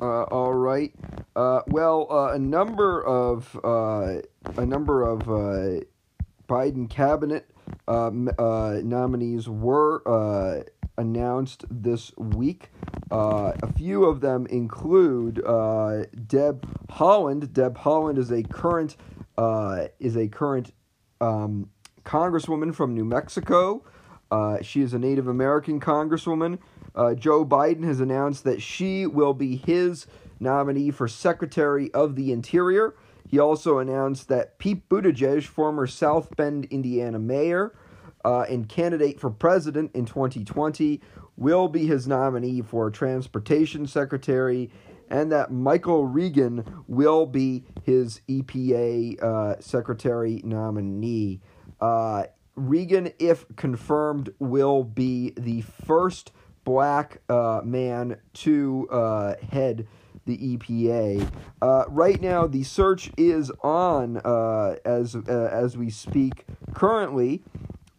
[0.01, 0.93] Uh, all right.
[1.35, 4.21] Uh, well, uh, a number of uh,
[4.57, 5.85] a number of uh,
[6.47, 7.49] Biden cabinet
[7.87, 10.63] uh, m- uh, nominees were uh,
[10.97, 12.71] announced this week.
[13.11, 17.53] Uh, a few of them include uh, Deb Haaland.
[17.53, 18.97] Deb Haaland is a current
[19.37, 20.73] uh, is a current
[21.21, 21.69] um,
[22.03, 23.83] congresswoman from New Mexico.
[24.61, 26.59] She is a Native American congresswoman.
[27.17, 30.07] Joe Biden has announced that she will be his
[30.39, 32.95] nominee for Secretary of the Interior.
[33.27, 37.77] He also announced that Pete Buttigieg, former South Bend, Indiana mayor
[38.23, 41.01] uh, and candidate for president in 2020,
[41.35, 44.71] will be his nominee for Transportation Secretary,
[45.09, 51.41] and that Michael Regan will be his EPA uh, Secretary nominee.
[51.79, 52.23] Uh,
[52.55, 56.31] Regan, if confirmed, will be the first
[56.63, 59.87] black uh, man to uh, head
[60.27, 61.27] the EPA.
[61.61, 67.41] Uh, right now, the search is on uh, as uh, as we speak currently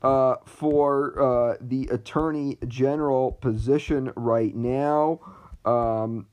[0.02, 5.18] uh, for uh, the Attorney General position right now.
[5.64, 6.26] Um,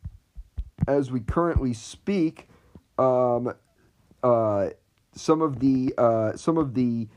[0.88, 2.48] as we currently speak,
[3.00, 3.56] um,
[4.22, 4.70] uh,
[5.14, 5.94] some of the
[6.36, 7.08] some of the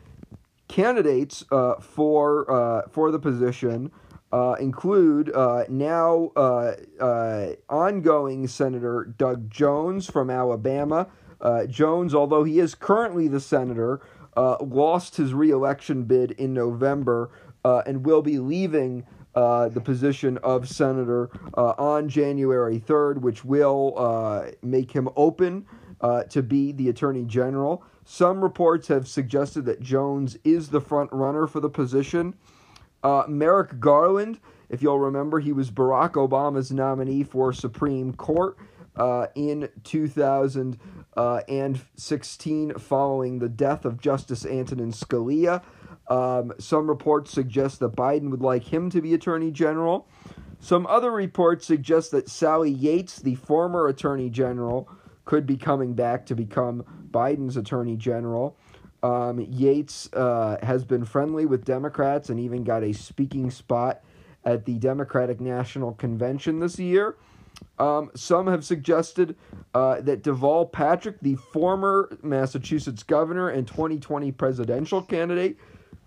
[0.68, 1.44] candidates
[1.80, 3.90] for for the position
[4.32, 11.08] uh, include uh, now uh, uh, ongoing Senator Doug Jones from Alabama.
[11.40, 14.00] Uh, Jones, although he is currently the senator,
[14.36, 17.30] uh, lost his reelection bid in November
[17.86, 25.08] and will be leaving the position of senator on January 3rd, which will make him
[25.16, 25.66] open
[26.30, 27.84] to be the attorney general.
[28.04, 32.34] Some reports have suggested that Jones is the front runner for the position.
[33.02, 38.56] Uh, Merrick Garland, if you'll remember, he was Barack Obama's nominee for Supreme Court
[38.96, 45.62] uh, in 2016 following the death of Justice Antonin Scalia.
[46.08, 50.06] Um, some reports suggest that Biden would like him to be Attorney General.
[50.58, 54.88] Some other reports suggest that Sally Yates, the former Attorney General,
[55.24, 58.56] could be coming back to become Biden's Attorney General.
[59.02, 64.02] Um, Yates uh, has been friendly with Democrats and even got a speaking spot
[64.44, 67.16] at the Democratic National Convention this year.
[67.78, 69.36] Um, some have suggested
[69.74, 75.58] uh, that Deval Patrick, the former Massachusetts governor and 2020 presidential candidate,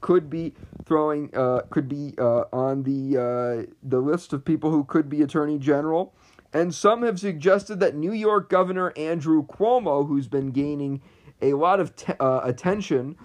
[0.01, 0.54] could be
[0.86, 5.21] throwing uh, could be uh, on the uh, the list of people who could be
[5.21, 6.13] attorney general.
[6.54, 11.01] And some have suggested that New York Governor Andrew Cuomo, who's been gaining
[11.41, 13.17] a lot of te- uh, attention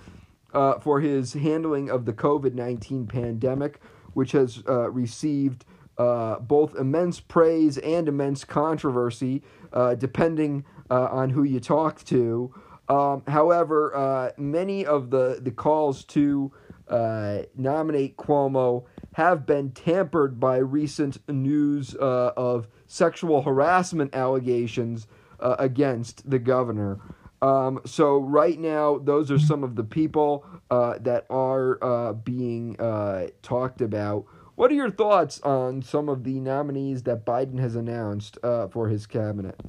[0.53, 3.81] uh, for his handling of the COVID 19 pandemic,
[4.15, 5.65] which has uh, received
[5.99, 12.53] uh, both immense praise and immense controversy, uh, depending uh, on who you talk to.
[12.89, 16.53] Um, however, many of the, the calls to
[16.89, 25.07] nominate Cuomo have been tampered by recent news of sexual harassment allegations
[25.41, 27.01] against the governor.
[27.43, 32.81] Um, so right now, those are some of the people uh, that are uh, being
[32.81, 34.25] uh, talked about.
[34.55, 38.89] What are your thoughts on some of the nominees that Biden has announced uh, for
[38.89, 39.61] his cabinet?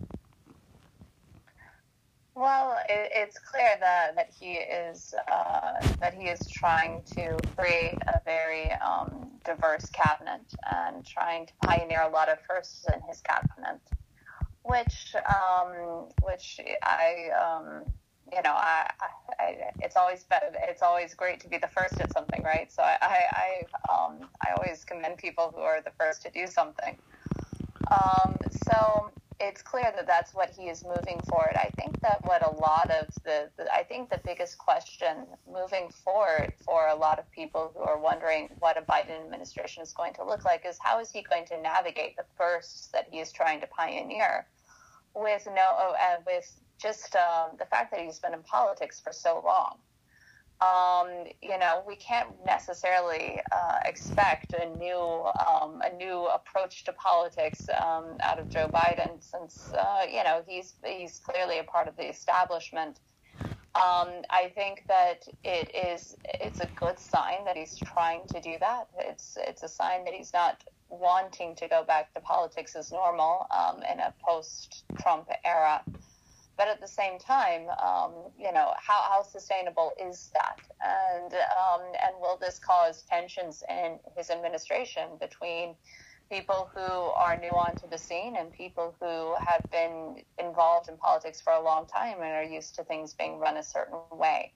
[2.38, 7.97] Well, it, it's clear that, that he is uh, that he is trying to create
[8.08, 13.21] a very um, diverse cabinet and trying to pioneer a lot of firsts in his
[13.21, 13.82] cabinet,
[14.67, 17.84] which um, which I um,
[18.32, 21.99] you know I, I, I it's always better, it's always great to be the first
[22.01, 22.71] at something, right?
[22.71, 23.19] So I I
[23.89, 26.97] I, um, I always commend people who are the first to do something.
[27.89, 31.56] Um, so it's clear that that's what he is moving forward.
[31.56, 35.89] I think that what a lot of the, the, I think the biggest question moving
[35.89, 40.13] forward for a lot of people who are wondering what a Biden administration is going
[40.15, 43.32] to look like is how is he going to navigate the firsts that he is
[43.32, 44.47] trying to pioneer
[45.15, 49.41] with no, uh, with just um, the fact that he's been in politics for so
[49.45, 49.77] long
[50.59, 54.97] um, you know, we can't necessarily uh, expect a new
[55.47, 60.43] um, a new approach to politics um, out of Joe Biden, since uh, you know
[60.47, 62.99] he's he's clearly a part of the establishment.
[63.78, 68.58] Um, I think that it is it's a good sign that he's trying to do
[68.60, 68.88] that.
[69.00, 73.46] It's it's a sign that he's not wanting to go back to politics as normal
[73.52, 75.84] um, in a post-Trump era
[76.58, 80.58] but at the same time, um, you know, how, how sustainable is that?
[80.82, 85.75] and um, and will this cause tensions in his administration between
[86.30, 91.42] people who are new onto the scene and people who have been involved in politics
[91.42, 94.54] for a long time and are used to things being run a certain way.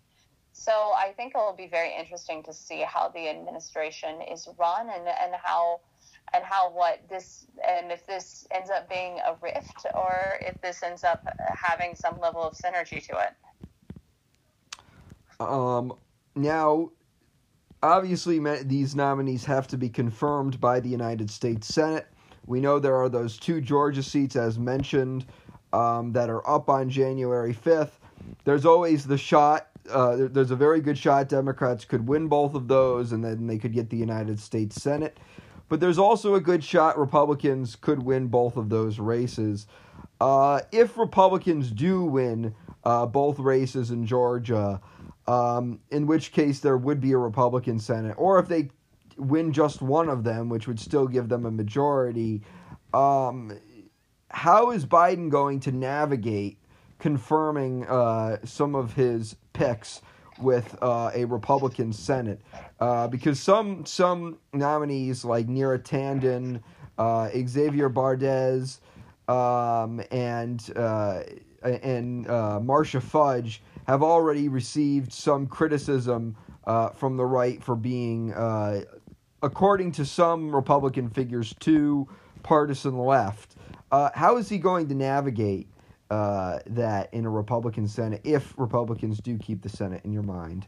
[0.54, 4.90] So I think it will be very interesting to see how the administration is run
[4.90, 5.80] and, and how
[6.34, 10.84] and how what this and if this ends up being a rift or if this
[10.84, 11.24] ends up
[11.62, 13.34] having some level of synergy to it.
[15.40, 15.94] Um,
[16.36, 16.92] now,
[17.84, 22.08] obviously, these nominees have to be confirmed by the United States Senate.
[22.46, 25.26] We know there are those two Georgia seats, as mentioned,
[25.74, 27.92] um, that are up on January 5th.
[28.44, 29.68] There's always the shot.
[29.90, 33.58] Uh, there's a very good shot Democrats could win both of those, and then they
[33.58, 35.18] could get the United States Senate.
[35.70, 39.68] But there's also a good shot Republicans could win both of those races.
[40.20, 42.54] Uh, if Republicans do win
[42.84, 44.82] uh, both races in Georgia,
[45.28, 48.70] um, in which case there would be a Republican Senate, or if they
[49.18, 52.42] win just one of them, which would still give them a majority,
[52.94, 53.58] um,
[54.30, 56.58] how is Biden going to navigate
[57.00, 60.02] confirming uh, some of his picks
[60.40, 62.42] with uh, a Republican Senate?
[62.80, 66.62] Uh, because some some nominees like Neera Tanden,
[66.98, 68.80] uh, Xavier Becerra,
[69.28, 71.22] um, and uh,
[71.64, 78.34] and uh, Marcia Fudge have already received some criticism uh, from the right for being,
[78.34, 78.82] uh,
[79.42, 82.08] according to some Republican figures, too
[82.44, 83.56] partisan left.
[83.92, 85.68] Uh, how is he going to navigate
[86.10, 90.02] uh, that in a Republican Senate if Republicans do keep the Senate?
[90.04, 90.68] In your mind,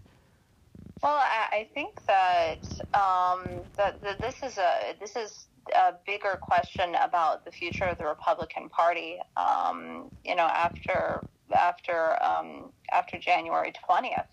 [1.01, 6.95] Well, I, think that um, that, that this is a this is a bigger question
[6.95, 9.20] about the future of the Republican Party.
[9.38, 11.22] Um, you know, after
[11.54, 14.30] after um, after January twentieth,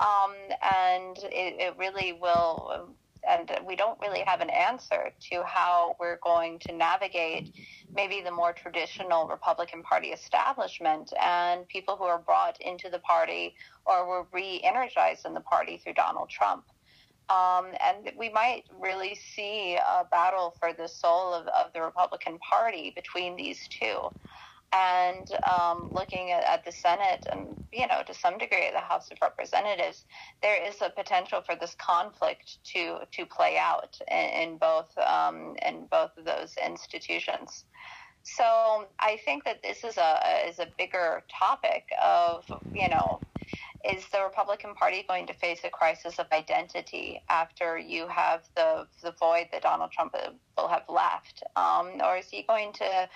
[0.00, 2.94] um, and it, it really will.
[3.28, 7.50] And we don't really have an answer to how we're going to navigate
[7.92, 13.56] maybe the more traditional Republican Party establishment and people who are brought into the party
[13.84, 16.66] or were re-energized in the party through Donald Trump.
[17.28, 22.38] Um, and we might really see a battle for the soul of, of the Republican
[22.38, 24.08] Party between these two.
[24.76, 29.10] And um, looking at, at the Senate and, you know, to some degree the House
[29.10, 30.04] of Representatives,
[30.42, 35.56] there is a potential for this conflict to, to play out in, in both um,
[35.64, 37.64] in both of those institutions.
[38.22, 43.22] So I think that this is a is a bigger topic of you know
[43.88, 48.88] is the Republican Party going to face a crisis of identity after you have the
[49.02, 50.16] the void that Donald Trump
[50.56, 53.08] will have left, um, or is he going to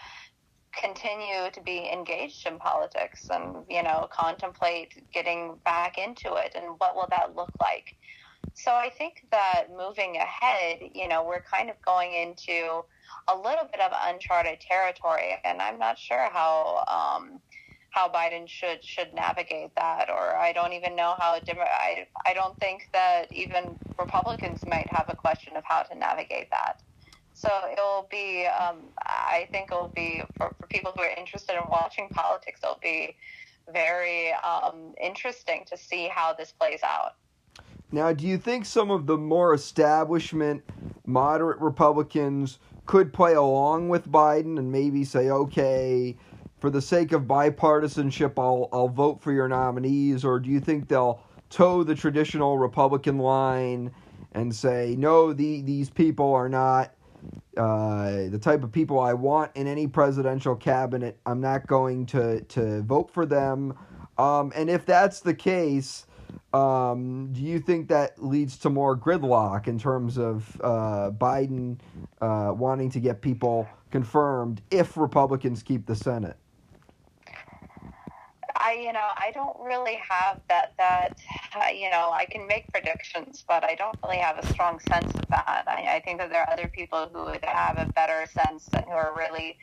[0.72, 6.76] continue to be engaged in politics and you know contemplate getting back into it, and
[6.78, 7.86] what will that look like?
[8.54, 12.82] So I think that moving ahead, you know, we're kind of going into
[13.28, 17.40] a little bit of uncharted territory, and I'm not sure how um,
[17.90, 21.38] how Biden should should navigate that, or I don't even know how.
[21.48, 26.50] I I don't think that even Republicans might have a question of how to navigate
[26.50, 26.82] that.
[27.40, 31.62] So it'll be, um, I think it'll be for, for people who are interested in
[31.70, 32.60] watching politics.
[32.62, 33.16] It'll be
[33.72, 37.14] very um, interesting to see how this plays out.
[37.92, 40.62] now do you think some of the more establishment,
[41.06, 46.18] moderate Republicans could play along with Biden and maybe say, okay,
[46.58, 50.88] for the sake of bipartisanship, I'll I'll vote for your nominees, or do you think
[50.88, 53.92] they'll toe the traditional Republican line
[54.32, 56.92] and say, no, the, these people are not
[57.56, 61.18] uh, the type of people I want in any presidential cabinet.
[61.26, 63.76] I'm not going to, to vote for them.
[64.18, 66.06] Um, and if that's the case,
[66.52, 71.78] um, do you think that leads to more gridlock in terms of uh, Biden
[72.20, 76.36] uh, wanting to get people confirmed if Republicans keep the Senate?
[78.60, 80.74] I, you know, I don't really have that.
[80.76, 81.18] That
[81.56, 85.14] uh, you know, I can make predictions, but I don't really have a strong sense
[85.14, 85.64] of that.
[85.66, 88.84] I, I think that there are other people who would have a better sense and
[88.84, 89.56] who are really,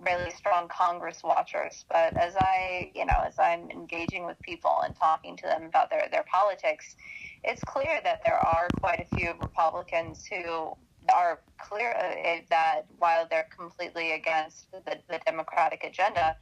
[0.00, 1.84] really strong Congress watchers.
[1.90, 5.90] But as I, you know, as I'm engaging with people and talking to them about
[5.90, 6.96] their their politics,
[7.44, 10.74] it's clear that there are quite a few Republicans who
[11.14, 16.36] are clear uh, that while they're completely against the, the Democratic agenda,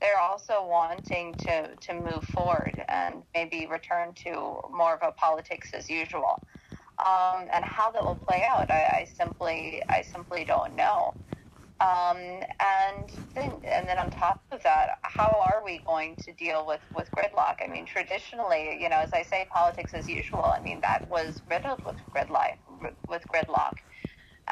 [0.00, 5.70] they're also wanting to, to move forward and maybe return to more of a politics
[5.72, 6.40] as usual.
[6.98, 11.14] Um, and how that will play out, I, I simply I simply don't know.
[11.78, 16.66] Um, and then, and then on top of that, how are we going to deal
[16.66, 17.56] with, with gridlock?
[17.62, 20.44] I mean, traditionally, you know, as I say, politics as usual.
[20.44, 22.56] I mean, that was riddled with gridlock.
[23.08, 23.74] With gridlock.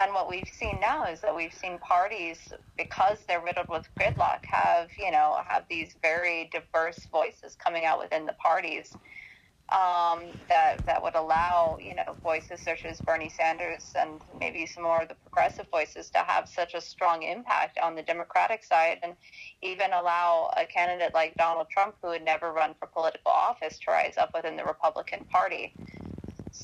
[0.00, 4.40] And what we've seen now is that we've seen parties, because they're riddled with gridlock,
[4.50, 8.96] have you know have these very diverse voices coming out within the parties
[9.72, 14.84] um, that that would allow you know voices such as Bernie Sanders and maybe some
[14.84, 18.98] more of the progressive voices to have such a strong impact on the Democratic side,
[19.02, 19.14] and
[19.62, 23.90] even allow a candidate like Donald Trump, who had never run for political office, to
[23.90, 25.74] rise up within the Republican Party.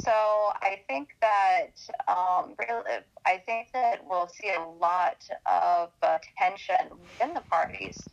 [0.02, 1.72] So I think that
[2.08, 6.76] um, really, I think that we'll see a lot of uh, tension
[7.10, 8.08] within the parties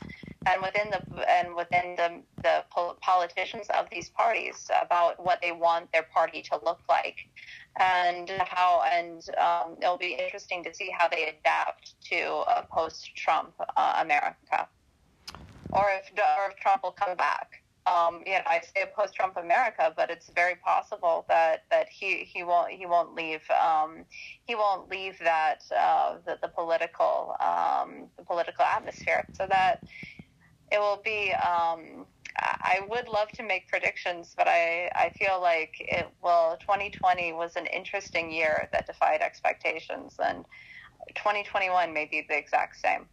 [0.46, 2.64] and within the and within the the
[3.02, 7.18] politicians of these parties about what they want their party to look like,
[7.80, 13.54] and how and um, it'll be interesting to see how they adapt to a post-Trump
[13.78, 14.68] uh, America,
[15.72, 19.38] or if or if Trump will come back um, you know, I say a post-Trump
[19.38, 24.04] America, but it's very possible that, that he, he won't he won't leave um,
[24.46, 29.26] he won't leave that uh, the, the political um, the political atmosphere.
[29.34, 29.84] So that
[30.72, 31.32] it will be.
[31.34, 32.06] Um,
[32.40, 36.58] I would love to make predictions, but I, I feel like it will.
[36.60, 40.46] 2020 was an interesting year that defied expectations, and
[41.16, 43.08] 2021 may be the exact same.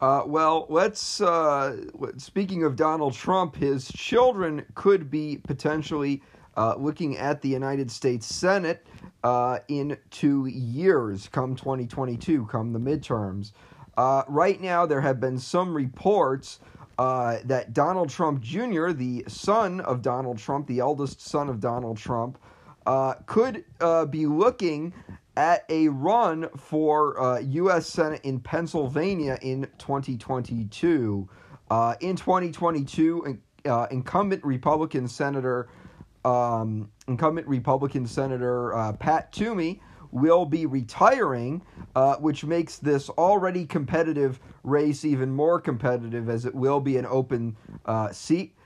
[0.00, 1.20] Uh, well, let's.
[1.20, 1.76] Uh,
[2.18, 6.22] speaking of Donald Trump, his children could be potentially
[6.56, 8.86] uh, looking at the United States Senate
[9.24, 13.52] uh, in two years, come 2022, come the midterms.
[13.96, 16.60] Uh, right now, there have been some reports
[16.98, 21.98] uh, that Donald Trump Jr., the son of Donald Trump, the eldest son of Donald
[21.98, 22.38] Trump,
[23.26, 23.64] could
[24.10, 24.94] be looking
[25.38, 27.86] at a run for uh, U.S.
[27.86, 31.28] Senate in Pennsylvania in 2022.
[31.70, 35.68] Uh, in 2022, uh, incumbent Republican Senator
[36.24, 39.80] um, incumbent Republican Senator uh, Pat Toomey
[40.10, 41.62] will be retiring,
[41.94, 47.06] uh, which makes this already competitive race even more competitive as it will be an
[47.06, 48.56] open uh, seat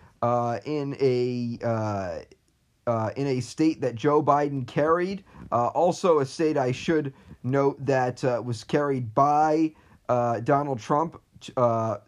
[0.64, 2.24] in a
[2.86, 5.24] uh, in a state that Joe Biden carried.
[5.50, 7.12] Uh, also, a state I should
[7.42, 9.72] note that uh, was carried by
[10.08, 11.20] uh, Donald Trump
[11.56, 11.98] uh,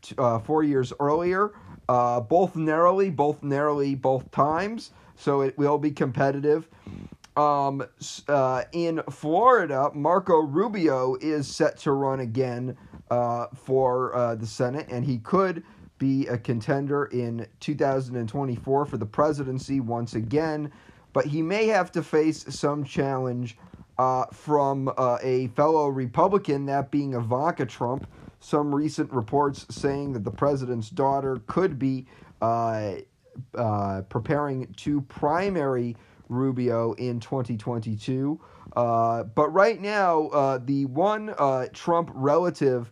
[0.00, 1.52] t- uh, four years earlier,
[1.86, 4.90] both narrowly, both narrowly, both times.
[5.16, 6.68] So it will be competitive.
[7.36, 7.84] Um,
[8.72, 12.76] in Florida, Marco Rubio is set to run again
[13.54, 15.62] for the Senate, and he could
[16.02, 20.72] be a contender in 2024 for the presidency once again,
[21.12, 23.56] but he may have to face some challenge
[23.98, 28.08] uh, from uh, a fellow Republican, that being Ivanka Trump.
[28.40, 32.06] Some recent reports saying that the president's daughter could be
[32.40, 32.94] uh,
[33.54, 35.96] uh preparing to primary
[36.28, 38.40] Rubio in 2022.
[38.74, 41.32] Uh, but right now, uh, the one
[41.72, 42.90] Trump relative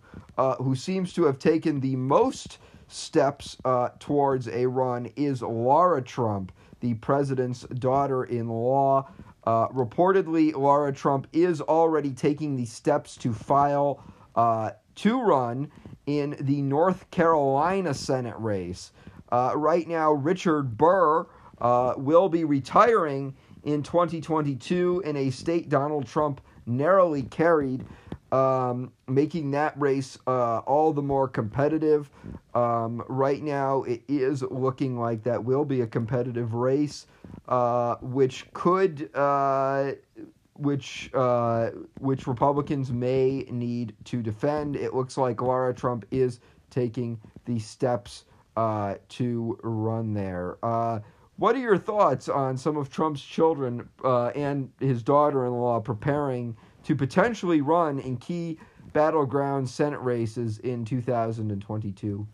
[0.58, 2.58] who seems to have taken the most
[2.90, 9.08] steps uh, towards a run is Laura Trump, the president's daughter in law.
[9.44, 14.02] Uh, reportedly, Laura Trump is already taking the steps to file
[14.36, 15.70] uh, to run
[16.06, 18.92] in the North Carolina Senate race.
[19.30, 21.26] Uh, right now, Richard Burr
[21.60, 23.34] uh, will be retiring
[23.64, 27.84] in 2022 in a state Donald Trump narrowly carried
[28.32, 32.10] um, making that race uh, all the more competitive.
[32.54, 37.06] Um, right now, it is looking like that will be a competitive race,
[37.48, 39.92] uh, which could, uh,
[40.54, 44.76] which uh, which Republicans may need to defend.
[44.76, 48.24] It looks like Laura Trump is taking the steps
[48.56, 50.58] uh, to run there.
[50.62, 51.00] Uh,
[51.36, 56.54] what are your thoughts on some of Trump's children and his daughter-in-law preparing?
[56.84, 58.58] To potentially run in key
[58.92, 62.26] battleground Senate races in 2022?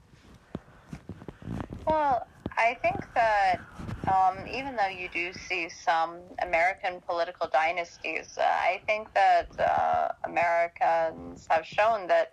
[1.86, 2.26] Well,
[2.56, 3.60] I think that
[4.06, 10.12] um, even though you do see some American political dynasties, uh, I think that uh,
[10.24, 12.32] Americans have shown that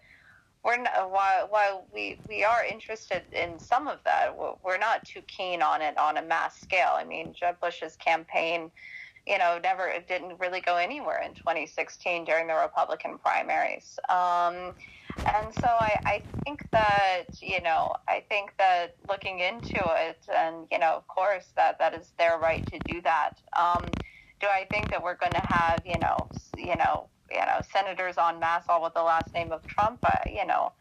[0.63, 4.33] we're not, while, while we, we are interested in some of that,
[4.63, 6.93] we're not too keen on it on a mass scale.
[6.93, 8.71] I mean, Jeb Bush's campaign
[9.25, 13.97] you know, never it didn't really go anywhere in 2016 during the Republican primaries.
[14.09, 14.73] Um,
[15.25, 20.67] and so I, I think that you know I think that looking into it, and
[20.71, 23.35] you know, of course, that that is their right to do that.
[23.57, 23.95] Um,
[24.41, 28.17] do I think that we're going to have you know you know you know senators
[28.17, 29.99] on mass all with the last name of Trump.
[30.03, 30.73] Uh, you know,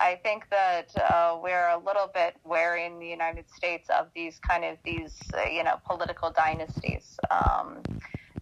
[0.00, 4.40] I think that uh, we're a little bit wary in the United States of these
[4.40, 7.20] kind of these uh, you know political dynasties.
[7.30, 7.86] Um,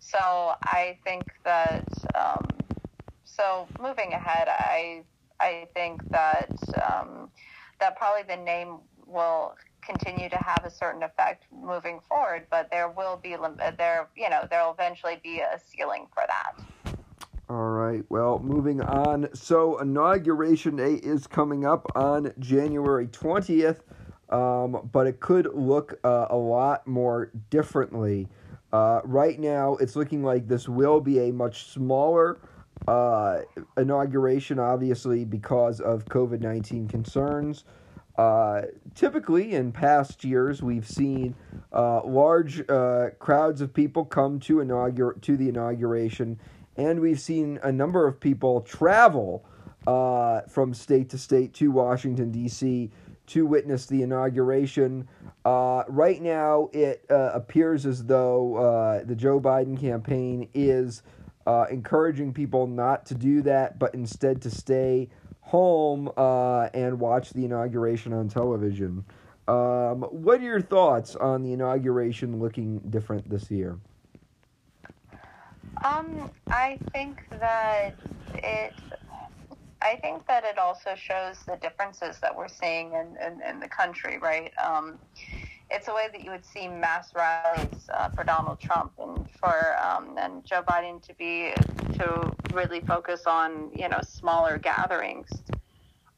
[0.00, 0.18] so
[0.64, 2.64] I think that um,
[3.24, 5.04] so moving ahead, I
[5.40, 7.32] I think that um,
[7.80, 12.90] that probably the name will continue to have a certain effect moving forward, but there
[12.90, 13.36] will be
[13.78, 16.62] there you know there will eventually be a ceiling for that.
[17.50, 18.04] All right.
[18.10, 19.30] Well, moving on.
[19.32, 23.78] So, Inauguration Day is coming up on January 20th,
[24.28, 28.28] um, but it could look uh, a lot more differently.
[28.70, 32.38] Uh, right now, it's looking like this will be a much smaller
[32.86, 33.38] uh,
[33.78, 37.64] inauguration, obviously, because of COVID 19 concerns.
[38.18, 38.62] Uh,
[38.96, 41.34] typically, in past years, we've seen
[41.72, 46.38] uh, large uh, crowds of people come to inaugur- to the inauguration,
[46.78, 49.44] and we've seen a number of people travel
[49.86, 52.90] uh, from state to state to Washington D.C.
[53.26, 55.08] to witness the inauguration.
[55.44, 61.02] Uh, right now, it uh, appears as though uh, the Joe Biden campaign is
[61.46, 65.08] uh, encouraging people not to do that, but instead to stay
[65.40, 69.04] home uh, and watch the inauguration on television.
[69.48, 73.78] Um, what are your thoughts on the inauguration looking different this year?
[75.84, 77.94] Um, I think that
[78.34, 78.72] it.
[79.80, 83.68] I think that it also shows the differences that we're seeing in, in, in the
[83.68, 84.50] country, right?
[84.58, 84.98] Um,
[85.70, 89.76] it's a way that you would see mass rallies uh, for Donald Trump and for
[89.80, 91.52] um, and Joe Biden to be
[91.94, 95.28] to really focus on you know smaller gatherings.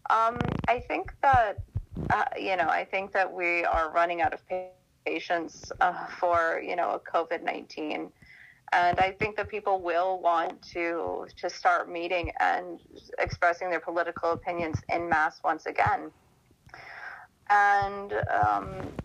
[0.09, 0.39] Um,
[0.69, 1.59] I think that
[2.11, 4.41] uh, you know I think that we are running out of
[5.05, 8.11] patience uh, for you know a COVID nineteen
[8.73, 12.81] and I think that people will want to to start meeting and
[13.19, 16.13] expressing their political opinions in mass once again.
[17.51, 18.99] And um,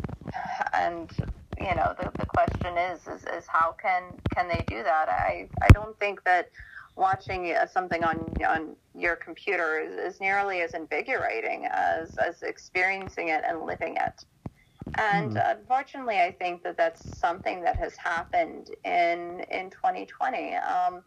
[0.73, 1.11] and
[1.57, 5.09] you know the, the question is, is is how can can they do that?
[5.09, 6.49] I I don't think that
[6.97, 13.29] watching uh, something on on your computer is, is nearly as invigorating as as experiencing
[13.29, 14.25] it and living it.
[14.97, 20.55] And unfortunately, I think that that's something that has happened in in 2020.
[20.55, 21.03] Um,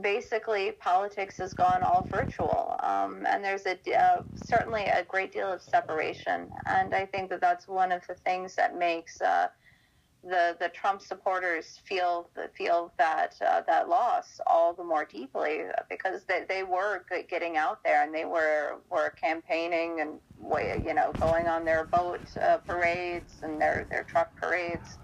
[0.00, 5.52] basically, politics has gone all virtual, um, and there's a uh, certainly a great deal
[5.52, 6.50] of separation.
[6.66, 9.48] And I think that that's one of the things that makes uh,
[10.22, 16.24] the the Trump supporters feel feel that uh, that loss all the more deeply because
[16.24, 20.20] they, they were getting out there and they were were campaigning and
[20.84, 24.98] you know going on their boat uh, parades and their their truck parades.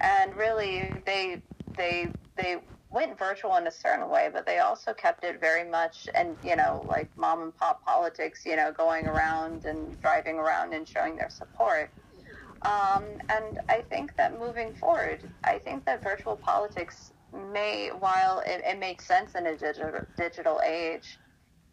[0.00, 1.38] And really they
[1.76, 2.58] they they
[2.90, 6.56] went virtual in a certain way but they also kept it very much and you
[6.56, 11.16] know like mom and pop politics you know going around and driving around and showing
[11.16, 11.90] their support
[12.62, 18.62] um, and I think that moving forward, I think that virtual politics may, while it,
[18.66, 21.18] it makes sense in a digital, digital age,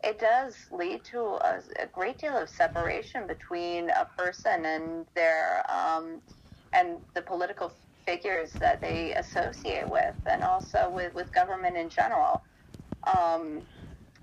[0.03, 5.63] it does lead to a, a great deal of separation between a person and their
[5.71, 6.21] um,
[6.73, 7.71] and the political
[8.05, 12.41] figures that they associate with, and also with, with government in general.
[13.07, 13.63] Um,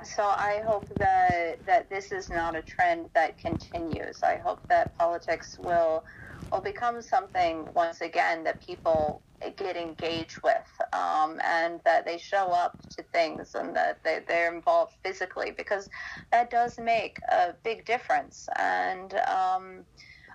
[0.04, 4.22] so I hope that that this is not a trend that continues.
[4.22, 6.04] I hope that politics will
[6.52, 9.22] will become something once again that people
[9.56, 14.54] get engaged with um, and that they show up to things and that they, they're
[14.54, 15.88] involved physically because
[16.30, 19.84] that does make a big difference and um,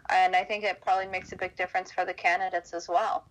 [0.09, 3.25] and I think it probably makes a big difference for the candidates as well.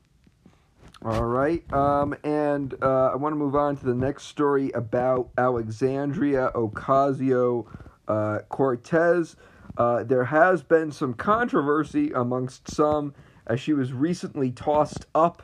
[1.04, 1.62] All right.
[1.72, 7.66] Um, and uh, I want to move on to the next story about Alexandria Ocasio
[8.08, 9.36] uh, Cortez.
[9.76, 13.14] Uh, there has been some controversy amongst some
[13.46, 15.42] as she was recently tossed up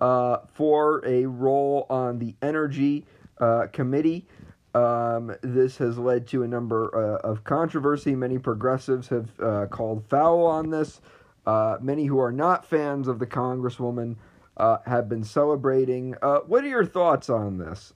[0.00, 3.06] uh, for a role on the Energy
[3.38, 4.26] uh, Committee.
[4.74, 8.14] Um, this has led to a number uh, of controversy.
[8.16, 11.00] Many progressives have uh, called foul on this.
[11.46, 14.16] Uh, many who are not fans of the Congresswoman
[14.56, 16.16] uh, have been celebrating.
[16.22, 17.92] Uh, what are your thoughts on this?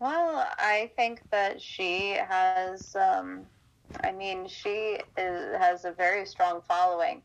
[0.00, 2.96] Well, I think that she has.
[2.96, 3.46] Um,
[4.04, 7.22] I mean, she is, has a very strong following,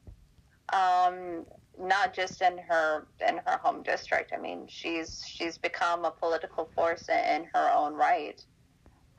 [0.73, 1.45] um,
[1.79, 4.33] not just in her in her home district.
[4.33, 8.43] I mean, she's she's become a political force in her own right.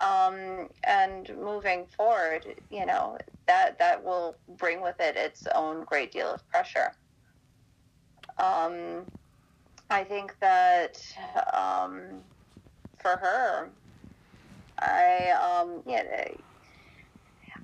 [0.00, 6.12] Um, and moving forward, you know that that will bring with it its own great
[6.12, 6.92] deal of pressure.
[8.38, 9.06] Um,
[9.90, 10.98] I think that
[11.54, 12.22] um,
[13.06, 13.70] for her,
[14.80, 16.02] I um, yeah,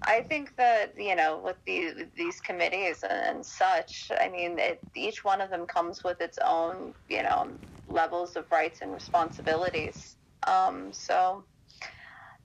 [0.05, 5.25] I think that you know with these these committees and such, I mean, it, each
[5.25, 10.17] one of them comes with its own you know levels of rights and responsibilities.
[10.47, 11.45] Um, so,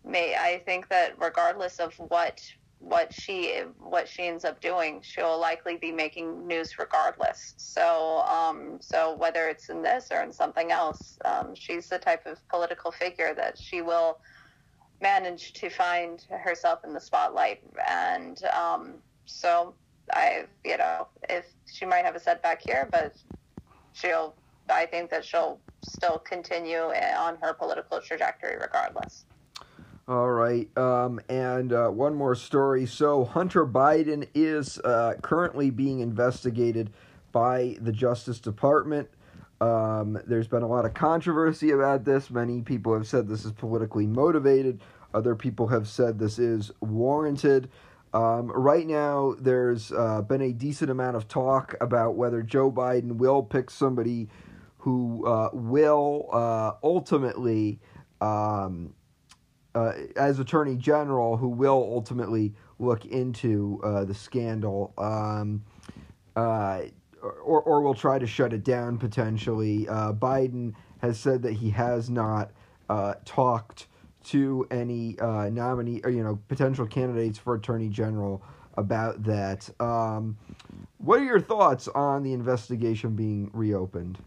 [0.03, 2.41] may I think that regardless of what
[2.79, 7.53] what she what she ends up doing, she'll likely be making news regardless.
[7.57, 12.25] So um, so whether it's in this or in something else, um, she's the type
[12.25, 14.19] of political figure that she will
[15.01, 17.61] manage to find herself in the spotlight.
[17.87, 19.75] And um, so
[20.13, 23.15] I you know if she might have a setback here, but
[23.93, 24.35] she'll
[24.69, 29.26] I think that she'll still continue on her political trajectory regardless.
[30.07, 30.69] All right.
[30.77, 32.85] Um, and uh, one more story.
[32.85, 36.91] So, Hunter Biden is uh, currently being investigated
[37.33, 39.09] by the Justice Department.
[39.59, 42.29] Um, there's been a lot of controversy about this.
[42.29, 44.79] Many people have said this is politically motivated,
[45.13, 47.69] other people have said this is warranted.
[48.13, 53.17] Um, right now, there's uh, been a decent amount of talk about whether Joe Biden
[53.17, 54.29] will pick somebody
[54.77, 57.81] who uh, will uh, ultimately.
[59.77, 65.63] Uh, as Attorney General, who will ultimately look into uh, the scandal, um,
[66.35, 66.81] uh,
[67.21, 69.87] or or will try to shut it down potentially.
[69.87, 72.49] Uh, Biden has said that he has not
[72.89, 73.85] uh, talked
[74.23, 78.41] to any uh, nominee or you know potential candidates for Attorney General
[78.77, 79.69] about that.
[79.79, 80.37] Um,
[80.97, 84.17] what are your thoughts on the investigation being reopened?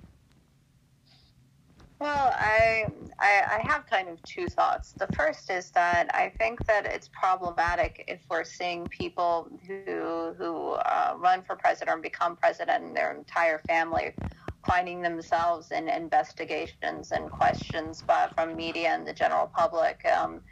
[2.01, 2.87] Well, I,
[3.19, 4.95] I I have kind of two thoughts.
[4.95, 10.73] The first is that I think that it's problematic if we're seeing people who who
[10.73, 14.15] uh, run for president or become president and their entire family
[14.67, 20.05] finding themselves in investigations and questions by, from media and the general public.
[20.07, 20.43] Um,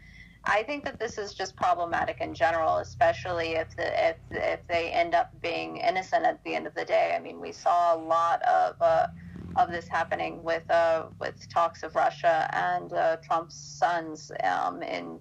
[0.45, 4.93] I think that this is just problematic in general, especially if the if if they
[4.93, 7.15] end up being innocent at the end of the day.
[7.17, 8.77] I mean, we saw a lot of.
[8.83, 9.07] Uh,
[9.59, 15.19] of this happening with uh, with talks of Russia and uh, Trump's sons um, in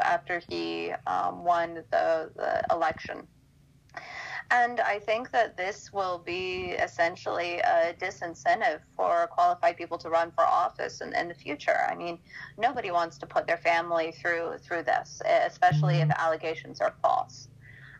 [0.00, 3.26] after he um, won the, the election.
[4.50, 10.30] And I think that this will be essentially a disincentive for qualified people to run
[10.30, 11.78] for office in, in the future.
[11.90, 12.18] I mean,
[12.56, 17.48] nobody wants to put their family through through this, especially if allegations are false.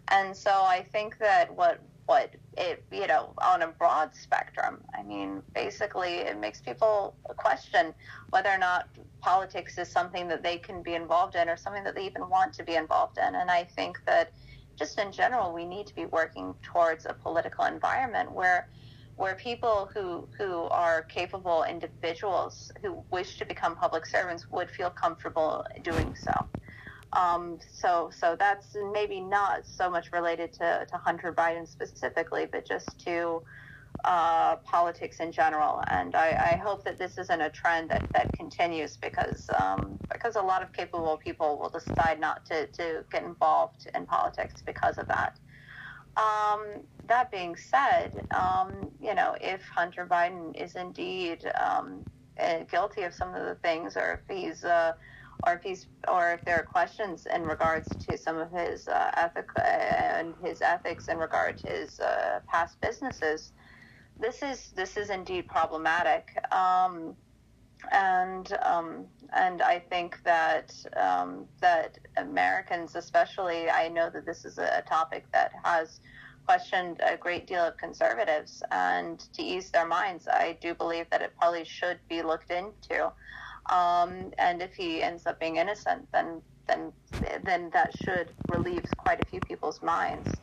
[0.08, 4.78] And so I think that what what it you know on a broad spectrum.
[4.96, 7.92] I mean basically it makes people question
[8.30, 8.88] whether or not
[9.20, 12.52] politics is something that they can be involved in or something that they even want
[12.54, 13.34] to be involved in.
[13.34, 14.32] And i think that
[14.76, 18.68] just in general we need to be working towards a political environment where
[19.16, 24.90] where people who who are capable individuals who wish to become public servants would feel
[24.90, 26.32] comfortable doing so
[27.16, 32.66] um, so, so that's maybe not so much related to, to Hunter Biden specifically, but
[32.66, 33.42] just to
[34.04, 35.82] uh, politics in general.
[35.88, 40.36] And I, I, hope that this isn't a trend that, that continues because um, because
[40.36, 44.98] a lot of capable people will decide not to, to get involved in politics because
[44.98, 45.38] of that.
[46.18, 52.04] Um, that being said, um, you know, if Hunter Biden is indeed um,
[52.38, 54.92] uh, guilty of some of the things, or if he's uh,
[55.44, 59.10] or if he's or if there are questions in regards to some of his uh,
[59.16, 63.52] ethic uh, and his ethics in regard to his uh, past businesses,
[64.20, 66.30] this is this is indeed problematic.
[66.52, 67.16] Um,
[67.92, 74.58] and um, and I think that um, that Americans, especially, I know that this is
[74.58, 76.00] a topic that has
[76.46, 81.22] questioned a great deal of conservatives, and to ease their minds, I do believe that
[81.22, 83.12] it probably should be looked into.
[83.70, 86.94] Um, and if he ends up being innocent, then then
[87.44, 90.40] then that should relieve quite a few people's minds.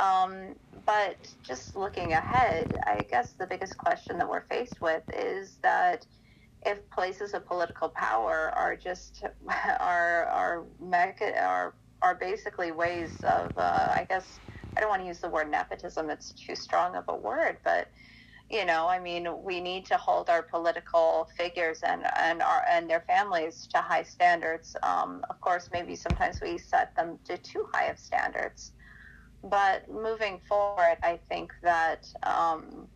[0.00, 5.58] Um, but just looking ahead, I guess the biggest question that we're faced with is
[5.62, 6.06] that
[6.66, 9.24] if places of political power are just
[9.80, 14.40] are are mecha, are are basically ways of uh, I guess
[14.76, 17.88] I don't want to use the word nepotism; it's too strong of a word, but
[18.50, 22.88] you know, I mean, we need to hold our political figures and and our and
[22.88, 24.74] their families to high standards.
[24.82, 28.72] Um, of course, maybe sometimes we set them to too high of standards.
[29.44, 32.88] But moving forward, I think that um,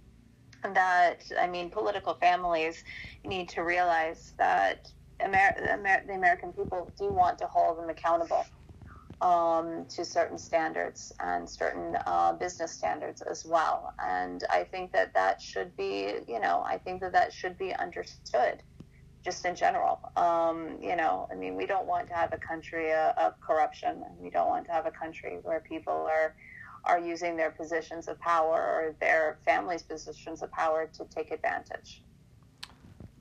[0.74, 2.82] that I mean, political families
[3.24, 4.88] need to realize that
[5.20, 8.44] Amer- Amer- the American people do want to hold them accountable.
[9.22, 13.94] Um, to certain standards and certain uh, business standards as well.
[14.04, 17.72] And I think that that should be, you know, I think that that should be
[17.74, 18.62] understood
[19.24, 20.00] just in general.
[20.16, 24.02] Um, you know, I mean, we don't want to have a country uh, of corruption.
[24.18, 26.34] We don't want to have a country where people are
[26.84, 32.02] are using their positions of power or their families' positions of power to take advantage.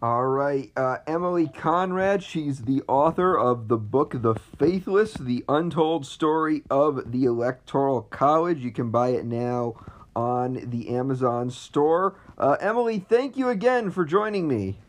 [0.04, 2.24] All right, uh, Emily Conrad.
[2.24, 8.64] She's the author of the book "The Faithless: The Untold Story of the Electoral College."
[8.64, 9.76] You can buy it now
[10.16, 12.16] on the Amazon store.
[12.36, 14.80] Uh, Emily, thank you again for joining me.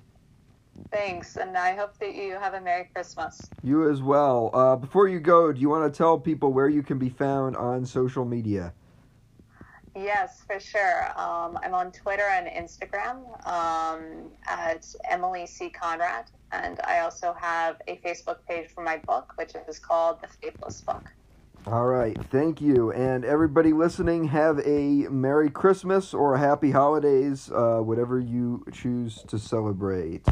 [0.90, 3.38] Thanks, and I hope that you have a Merry Christmas.
[3.62, 4.48] You as well.
[4.54, 7.54] Uh, before you go, do you want to tell people where you can be found
[7.58, 8.72] on social media?
[9.94, 11.06] Yes, for sure.
[11.18, 15.68] Um, I'm on Twitter and Instagram um, at Emily C.
[15.68, 20.28] Conrad, and I also have a Facebook page for my book, which is called The
[20.28, 21.04] Faithless Book.
[21.66, 22.90] All right, thank you.
[22.90, 29.22] And everybody listening, have a Merry Christmas or a Happy Holidays, uh, whatever you choose
[29.28, 30.26] to celebrate.